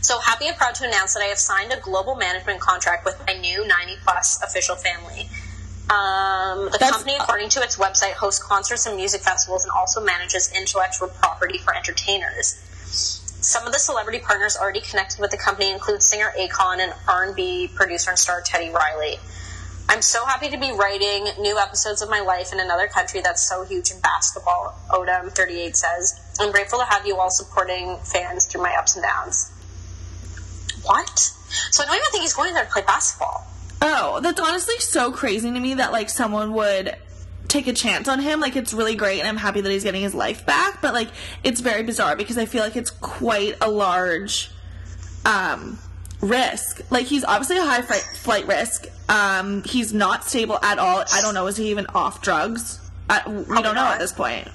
[0.02, 3.22] so happy and proud to announce that I have signed a global management contract with
[3.28, 5.30] my new 90 plus official family.
[5.89, 10.02] Um, the That's- company, according to its website, hosts concerts and music festivals and also
[10.02, 12.56] manages intellectual property for entertainers.
[13.41, 17.70] Some of the celebrity partners already connected with the company include singer Akon and R&B
[17.76, 19.20] producer and star Teddy Riley.
[19.89, 23.41] I'm so happy to be writing new episodes of my life in another country that's
[23.41, 26.22] so huge in basketball, Odom38 says.
[26.39, 29.51] I'm grateful to have you all supporting fans through my ups and downs.
[30.84, 31.19] What?
[31.19, 33.45] So I don't even think he's going there to play basketball.
[33.82, 36.95] Oh, that's honestly so crazy to me that like someone would
[37.47, 38.39] take a chance on him.
[38.39, 41.09] Like it's really great and I'm happy that he's getting his life back, but like
[41.43, 44.51] it's very bizarre because I feel like it's quite a large
[45.25, 45.79] um
[46.21, 46.82] risk.
[46.91, 48.88] Like he's obviously a high flight, flight risk.
[49.09, 51.03] Um he's not stable at all.
[51.11, 52.79] I don't know is he even off drugs?
[53.09, 53.95] I, we don't know not.
[53.95, 54.47] at this point.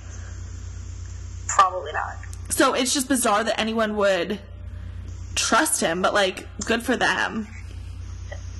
[1.48, 2.16] Probably not.
[2.48, 4.38] So it's just bizarre that anyone would
[5.36, 7.46] trust him, but like good for them.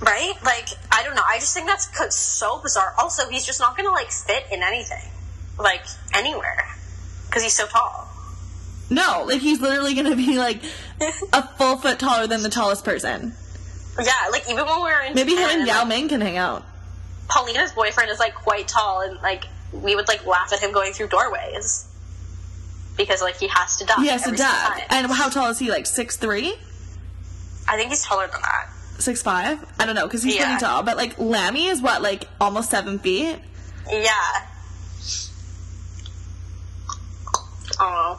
[0.00, 0.34] Right?
[0.44, 1.22] Like, I don't know.
[1.26, 2.94] I just think that's so bizarre.
[2.98, 5.10] Also, he's just not going to, like, fit in anything.
[5.58, 6.66] Like, anywhere.
[7.26, 8.06] Because he's so tall.
[8.88, 10.60] No, like he's literally gonna be like
[11.32, 13.34] a full foot taller than the tallest person.
[14.00, 16.36] Yeah, like, even when we were in Maybe him and Yao like, Ming can hang
[16.36, 16.64] out.
[17.28, 20.92] Paulina's boyfriend is, like, quite tall, and, like, we would, like, laugh at him going
[20.92, 21.88] through doorways.
[22.96, 23.98] Because, like, he has to duck.
[23.98, 24.80] He has to duck.
[24.90, 25.70] And how tall is he?
[25.70, 26.54] Like six three,
[27.68, 28.68] I think he's taller than that.
[28.98, 29.62] six five?
[29.78, 30.44] I don't know because he's Yeah.
[30.46, 30.82] pretty tall.
[30.82, 33.38] But like Lammy is what like almost seven feet.
[33.90, 34.10] Yeah.
[37.78, 38.18] Oh.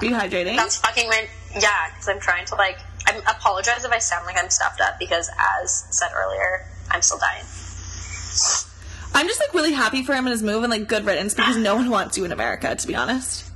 [0.00, 0.56] Are you hydrating?
[0.56, 1.28] That's fucking weird.
[1.58, 2.78] Yeah, because I'm trying to like.
[3.06, 5.30] I apologize if I sound like I'm stuffed up because,
[5.62, 7.42] as said earlier, I'm still dying.
[9.14, 11.56] I'm just like really happy for him and his move and like good riddance because
[11.56, 12.74] no one wants you in America.
[12.76, 13.47] To be honest.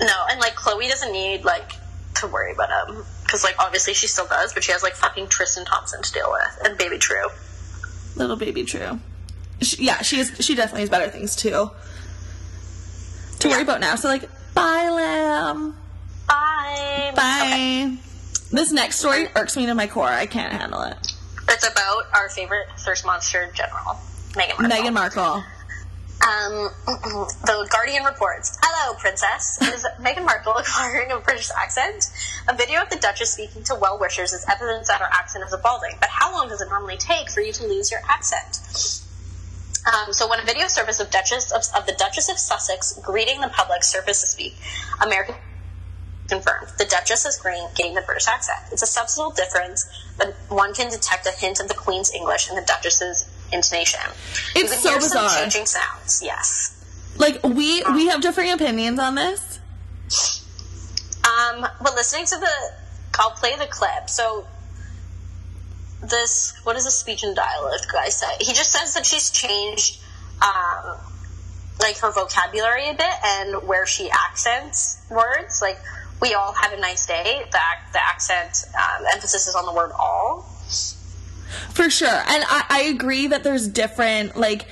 [0.00, 1.72] No, and like Khloe doesn't need like
[2.16, 5.28] to worry about him because like obviously she still does, but she has like fucking
[5.28, 7.28] Tristan Thompson to deal with and Baby True.
[8.16, 8.98] Little baby true.
[9.60, 10.32] She, yeah, she is.
[10.40, 11.70] She definitely has better things too
[13.38, 13.94] to worry about now.
[13.96, 15.76] So like, bye, Lamb.
[16.28, 17.12] Bye.
[17.14, 17.40] Bye.
[17.42, 17.96] Okay.
[18.50, 20.08] This next story irks me to my core.
[20.08, 20.96] I can't handle it.
[21.48, 23.98] It's about our favorite thirst monster in general,
[24.32, 24.68] Meghan Markle.
[24.68, 25.44] Meghan Markle.
[26.30, 29.58] Um, the Guardian reports, Hello, Princess.
[29.62, 32.06] Is Meghan Markle acquiring a British accent?
[32.48, 35.52] A video of the Duchess speaking to well wishers is evidence that her accent is
[35.52, 35.96] evolving.
[35.98, 38.60] But how long does it normally take for you to lose your accent?
[39.90, 43.40] Um, so when a video surfaced of Duchess of, of the Duchess of Sussex greeting
[43.40, 44.54] the public surfaced this week,
[45.02, 45.34] American
[46.28, 48.60] confirmed the Duchess has green, gained the British accent.
[48.70, 49.84] It's a subtle difference,
[50.16, 54.00] but one can detect a hint of the Queen's English in the Duchess's intonation.
[54.54, 55.28] It's so bizarre.
[55.28, 56.22] changing sounds.
[56.22, 56.76] Yes.
[57.16, 59.60] Like we we have differing opinions on this.
[61.30, 62.50] Um, but listening to the,
[63.18, 64.08] I'll play the clip.
[64.08, 64.46] So,
[66.02, 68.26] this, what does the speech and dialect guy say?
[68.38, 70.00] He just says that she's changed,
[70.40, 70.96] um,
[71.80, 75.60] like her vocabulary a bit and where she accents words.
[75.60, 75.78] Like,
[76.20, 77.42] we all had a nice day.
[77.50, 77.58] The,
[77.92, 80.48] the accent, um, emphasis is on the word all.
[81.70, 82.08] For sure.
[82.08, 84.66] And I, I agree that there's different, like,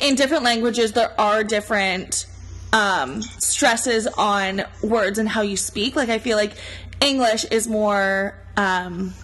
[0.00, 2.26] in different languages, there are different
[2.72, 5.96] um, stresses on words and how you speak.
[5.96, 6.52] Like, I feel like
[7.00, 9.14] English is more, um,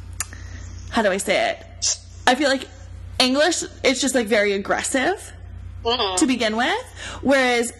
[0.91, 1.99] how do I say it?
[2.27, 2.69] I feel like
[3.19, 5.33] English, it's just like very aggressive
[5.85, 6.85] to begin with.
[7.23, 7.73] Whereas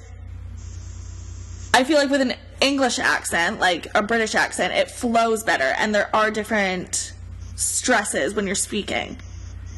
[1.75, 5.95] I feel like with an English accent, like a British accent, it flows better and
[5.95, 7.13] there are different
[7.57, 9.19] stresses when you're speaking.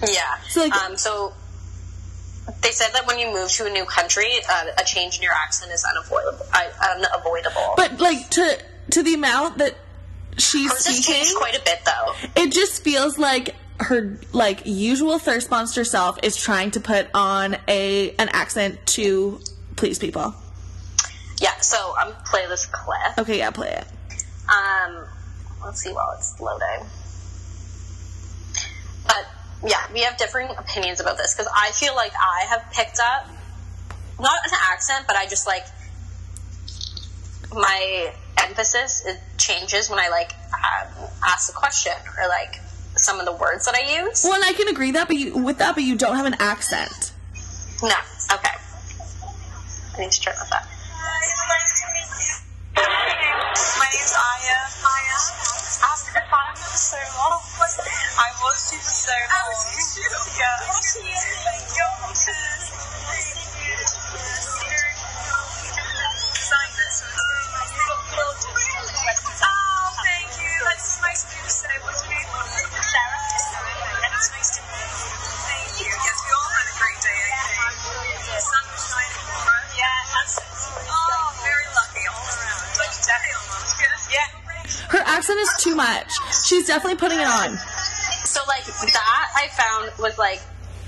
[0.07, 0.39] Yeah.
[0.49, 1.33] So, like- um, so
[2.63, 5.33] they said that when you move to a new country, uh, a change in your
[5.33, 6.47] accent is unavoidable.
[6.53, 7.75] Uh, unavoidable.
[7.77, 8.59] But like to
[8.91, 9.75] to the amount that
[10.39, 12.43] she's Hers speaking, changed quite a bit, though.
[12.43, 17.57] it just feels like her like usual thirst monster self is trying to put on
[17.69, 19.41] a an accent to
[19.77, 20.35] please people.
[21.41, 21.57] Yeah.
[21.61, 23.19] So I'm gonna play this clip.
[23.19, 23.87] Okay, yeah, play it.
[24.49, 25.05] Um,
[25.65, 26.87] let's see while it's loading.
[29.61, 32.99] But yeah, we have differing opinions about this because I feel like I have picked
[33.03, 33.29] up
[34.21, 35.65] not an accent, but I just like
[37.53, 42.61] my emphasis it changes when I like um, ask a question or like
[42.97, 44.23] some of the words that I use.
[44.25, 46.37] Well, and I can agree that, but you with that, but you don't have an
[46.39, 47.13] accent.
[47.83, 47.95] No,
[48.33, 48.55] okay.
[49.97, 50.69] I need to turn off that.
[52.79, 54.59] My name's Aya.
[54.87, 55.19] Aya.
[55.83, 57.43] I've been following you for so long.
[58.23, 59.13] I was for so.
[59.13, 60.39] I was you too.
[60.39, 60.71] Yeah.
[61.43, 62.38] Thank you.
[84.89, 86.13] Her accent is too much.
[86.47, 87.57] She's definitely putting it on.
[88.25, 90.41] So like that I found was like,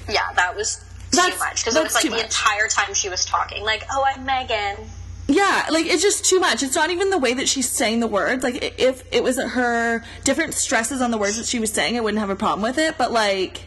[0.09, 2.25] yeah, that was too much because it was like the much.
[2.25, 4.87] entire time she was talking, like, oh, I'm Meghan.
[5.29, 6.63] Yeah, like it's just too much.
[6.63, 8.43] It's not even the way that she's saying the words.
[8.43, 12.01] Like if it was her different stresses on the words that she was saying, I
[12.01, 12.99] wouldn't have a problem with it.
[12.99, 13.63] But like,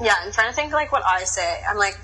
[0.00, 1.60] Yeah, I'm trying to think like what I say.
[1.68, 1.98] I'm like,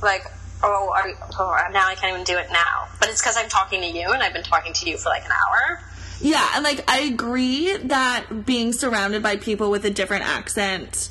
[0.00, 0.24] like,
[0.62, 2.86] oh, are you, oh now I can't even do it now.
[3.00, 5.24] But it's because I'm talking to you and I've been talking to you for like
[5.24, 5.82] an hour.
[6.20, 11.10] Yeah, and like I agree that being surrounded by people with a different accent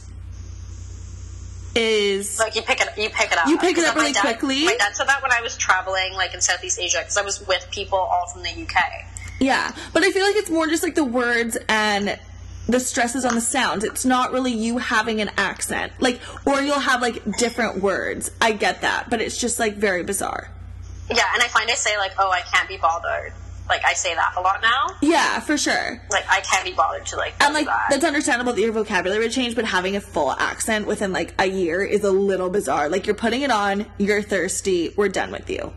[1.76, 3.48] is Like you pick it, you pick it up.
[3.48, 4.66] You pick it up my really dad- quickly?
[4.66, 7.46] My dad said that when I was traveling, like in Southeast Asia, because I was
[7.46, 8.76] with people all from the UK.
[9.40, 9.76] yeah.
[9.94, 12.18] But I feel like it's more just like the words and
[12.68, 13.84] the stresses on the sounds.
[13.84, 15.92] It's not really you having an accent.
[16.00, 18.32] Like or you'll have like different words.
[18.42, 20.50] I get that, but it's just like very bizarre.
[21.10, 23.34] Yeah, and I find I say like, oh, I can't be bothered.
[23.68, 24.88] Like I say that a lot now.
[25.02, 26.02] Yeah, for sure.
[26.12, 27.34] Like I can't be bothered to like.
[27.40, 27.88] And like that.
[27.90, 31.46] that's understandable that your vocabulary would change, but having a full accent within like a
[31.48, 32.90] year is a little bizarre.
[32.90, 35.74] Like you're putting it on, you're thirsty, we're done with you.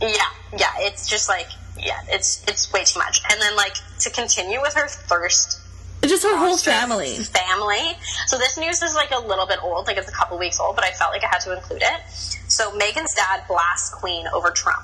[0.00, 0.08] Yeah,
[0.56, 3.20] yeah, it's just like yeah, it's it's way too much.
[3.30, 5.60] And then like to continue with her thirst
[6.02, 7.16] Just her whole family.
[7.16, 7.96] family.
[8.26, 10.76] So this news is like a little bit old, like it's a couple weeks old,
[10.76, 12.08] but I felt like I had to include it.
[12.48, 14.82] So Meghan's dad blasts Queen over Trump.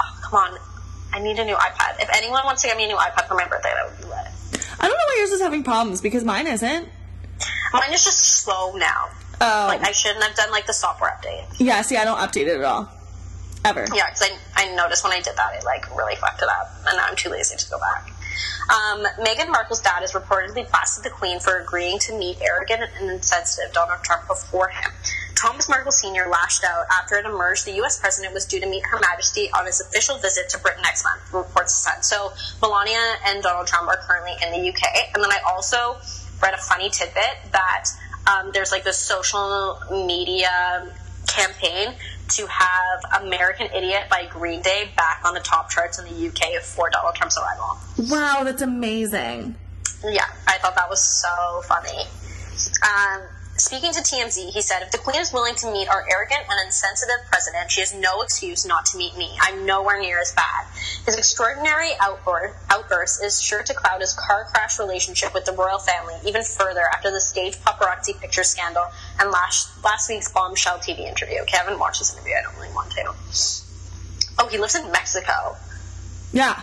[0.00, 0.58] Oh, come on.
[1.16, 1.96] I need a new iPad.
[1.98, 4.04] If anyone wants to get me a new iPad for my birthday, that would be
[4.04, 4.26] lit.
[4.78, 6.88] I don't know why yours is having problems because mine isn't.
[7.72, 9.08] Mine is just slow now.
[9.40, 11.46] Oh, Like I shouldn't have done like the software update.
[11.58, 11.80] yeah.
[11.80, 12.90] See, I don't update it at all,
[13.64, 13.86] ever.
[13.94, 14.22] Yeah, because
[14.56, 17.06] I, I noticed when I did that, it like really fucked it up, and now
[17.08, 18.12] I'm too lazy to go back.
[18.68, 23.10] Um, Meghan Markle's dad has reportedly blasted the Queen for agreeing to meet arrogant and
[23.10, 24.90] insensitive Donald Trump before him.
[25.36, 26.28] Thomas Markle Sr.
[26.30, 28.00] lashed out after it emerged the U.S.
[28.00, 31.20] president was due to meet Her Majesty on his official visit to Britain next month,
[31.32, 32.00] reports said.
[32.04, 32.32] So
[32.62, 35.14] Melania and Donald Trump are currently in the UK.
[35.14, 35.96] And then I also
[36.42, 37.84] read a funny tidbit that
[38.26, 40.90] um, there's like this social media
[41.26, 41.94] campaign
[42.28, 46.62] to have American Idiot by Green Day back on the top charts in the UK
[46.62, 47.78] for Donald Trump's arrival.
[48.10, 49.54] Wow, that's amazing.
[50.02, 52.02] Yeah, I thought that was so funny.
[52.82, 53.22] Um,
[53.56, 56.66] speaking to TMZ, he said, If the Queen is willing to meet our arrogant and
[56.66, 59.36] insensitive president, she has no excuse not to meet me.
[59.40, 60.66] I'm nowhere near as bad.
[61.04, 66.14] His extraordinary outburst, is sure to cloud his car crash relationship with the royal family
[66.26, 68.84] even further after the staged paparazzi picture scandal
[69.20, 71.40] and last, last week's bombshell TV interview.
[71.42, 73.14] Okay, I haven't watched this interview, I don't really want to.
[74.38, 75.56] Oh, he lives in Mexico.
[76.32, 76.60] Yeah.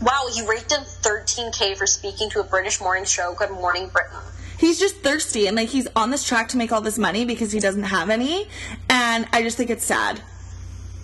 [0.00, 4.20] Wow, he raked in 13k for speaking to a British morning show, Good Morning Britain.
[4.58, 7.52] He's just thirsty and like he's on this track to make all this money because
[7.52, 8.48] he doesn't have any.
[8.88, 10.22] And I just think it's sad.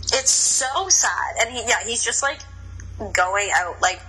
[0.05, 1.37] It's so sad.
[1.41, 2.41] And he, yeah, he's just like
[3.13, 3.81] going out.
[3.81, 4.01] Like,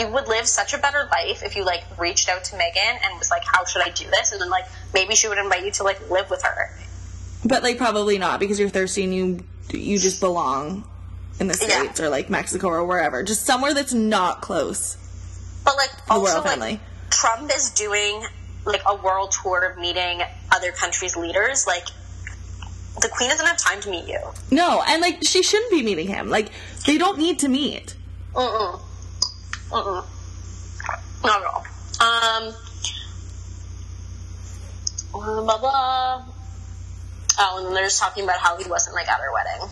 [0.00, 3.18] you would live such a better life if you like reached out to Meghan and
[3.18, 4.32] was like, how should I do this?
[4.32, 6.70] And then like maybe she would invite you to like live with her.
[7.44, 10.84] But like probably not because you're thirsty and you you just belong
[11.40, 11.80] in the Yeah.
[11.82, 14.96] states or like Mexico or wherever, just somewhere that's not close.
[15.64, 16.80] But like also like.
[17.10, 18.24] Trump is doing
[18.64, 21.66] like a world tour of meeting other countries' leaders.
[21.66, 21.86] Like
[23.00, 24.20] the Queen doesn't have time to meet you.
[24.50, 26.28] No, and like she shouldn't be meeting him.
[26.28, 26.50] Like
[26.86, 27.94] they don't need to meet.
[28.32, 28.80] Mm-mm.
[29.70, 30.04] Mm-mm.
[31.24, 31.64] Not at all.
[32.00, 32.54] Um,
[35.12, 36.24] blah blah.
[37.36, 39.68] Oh, and then they're just talking about how he wasn't like at her wedding,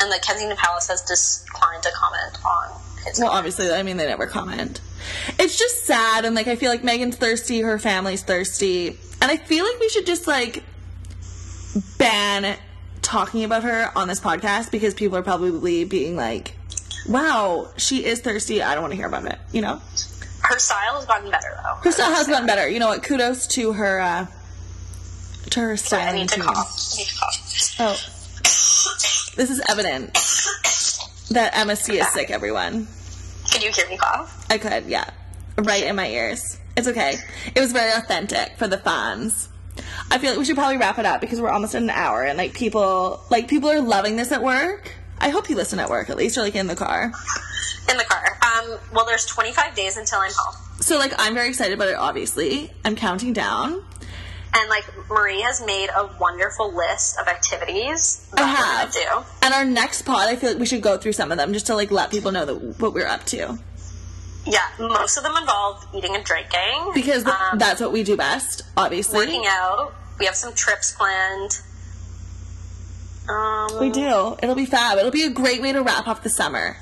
[0.00, 2.80] and the Kensington Palace has declined to comment on.
[3.18, 4.80] Well, obviously, I mean, they never comment.
[5.38, 9.36] It's just sad, and like, I feel like Meghan's thirsty, her family's thirsty, and I
[9.36, 10.62] feel like we should just like
[11.98, 12.56] ban
[13.02, 16.56] talking about her on this podcast because people are probably being like,
[17.08, 18.62] wow, she is thirsty.
[18.62, 19.80] I don't want to hear about it, you know?
[20.42, 21.74] Her style has gotten better though.
[21.82, 22.68] Her style has gotten better.
[22.68, 23.02] You know what?
[23.02, 24.26] Kudos to her, uh,
[25.50, 26.92] to her Sorry, I need to cough.
[26.92, 27.76] I need to cough.
[27.78, 28.10] Oh.
[29.36, 30.16] This is evident
[31.30, 32.86] that Emma C is sick, everyone.
[33.50, 34.46] Can you hear me cough?
[34.50, 35.08] I could, yeah.
[35.58, 36.58] Right in my ears.
[36.76, 37.16] It's okay.
[37.54, 39.48] It was very authentic for the fans.
[40.10, 42.22] I feel like we should probably wrap it up because we're almost at an hour
[42.24, 44.92] and like people like people are loving this at work.
[45.18, 47.12] I hope you listen at work at least or like in the car.
[47.90, 48.38] In the car.
[48.42, 48.78] Um.
[48.92, 52.72] Well, there's 25 days until I'm home, So like I'm very excited about it obviously.
[52.84, 53.84] I'm counting down.
[54.54, 58.92] And like Marie has made a wonderful list of activities that I we're have.
[58.94, 59.26] gonna do.
[59.42, 61.66] And our next pod I feel like we should go through some of them just
[61.66, 63.58] to like let people know that what we're up to.
[64.46, 68.14] Yeah, most of them involve eating and drinking Because th- um, that's what we do
[68.16, 69.16] best, obviously.
[69.26, 69.94] working out.
[70.18, 71.58] We have some trips planned.
[73.28, 74.36] Um, We do.
[74.42, 74.98] It'll be fab.
[74.98, 76.76] It'll be a great way to wrap up the summer.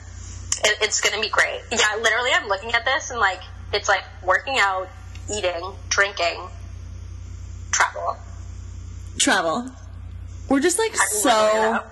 [0.64, 1.60] It, it's going to be great.
[1.70, 3.40] Yeah, literally, I'm looking at this and like
[3.72, 4.88] it's like working out,
[5.32, 6.48] eating, drinking,
[7.72, 8.16] travel.
[9.18, 9.70] Travel.
[10.48, 11.84] We're just like I'm living it so.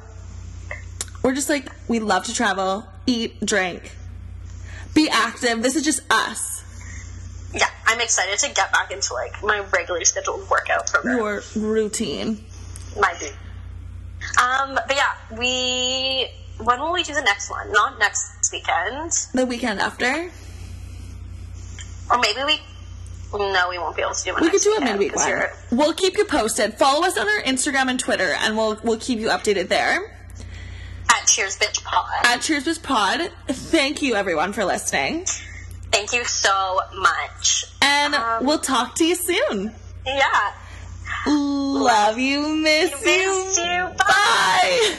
[1.22, 3.94] We're just like, we love to travel, eat, drink,
[4.94, 5.62] be active.
[5.62, 6.64] This is just us.
[7.52, 11.18] Yeah, I'm excited to get back into like my regularly scheduled workout program.
[11.18, 12.44] Your routine.
[12.98, 13.32] My dude.
[14.42, 16.28] Um, but yeah, we.
[16.62, 17.72] When will we do the next one?
[17.72, 20.30] Not next weekend, The weekend after.
[22.10, 22.60] or maybe we.
[23.32, 24.40] No, we won't be able to do it.
[24.40, 25.44] We could do a weekend, midweek one.
[25.70, 26.74] We'll keep you posted.
[26.74, 30.16] Follow us on our Instagram and Twitter, and we'll we'll keep you updated there.
[31.10, 32.08] At Cheers Bitch Pod.
[32.24, 33.30] At Cheers with Pod.
[33.48, 35.26] Thank you everyone for listening,
[35.92, 37.64] Thank you so much.
[37.82, 39.74] and Um, we'll talk to you soon.
[40.06, 40.52] Yeah.
[41.26, 43.90] Love you, miss, Miss you.
[43.96, 43.96] Bye.
[43.98, 44.96] Bye.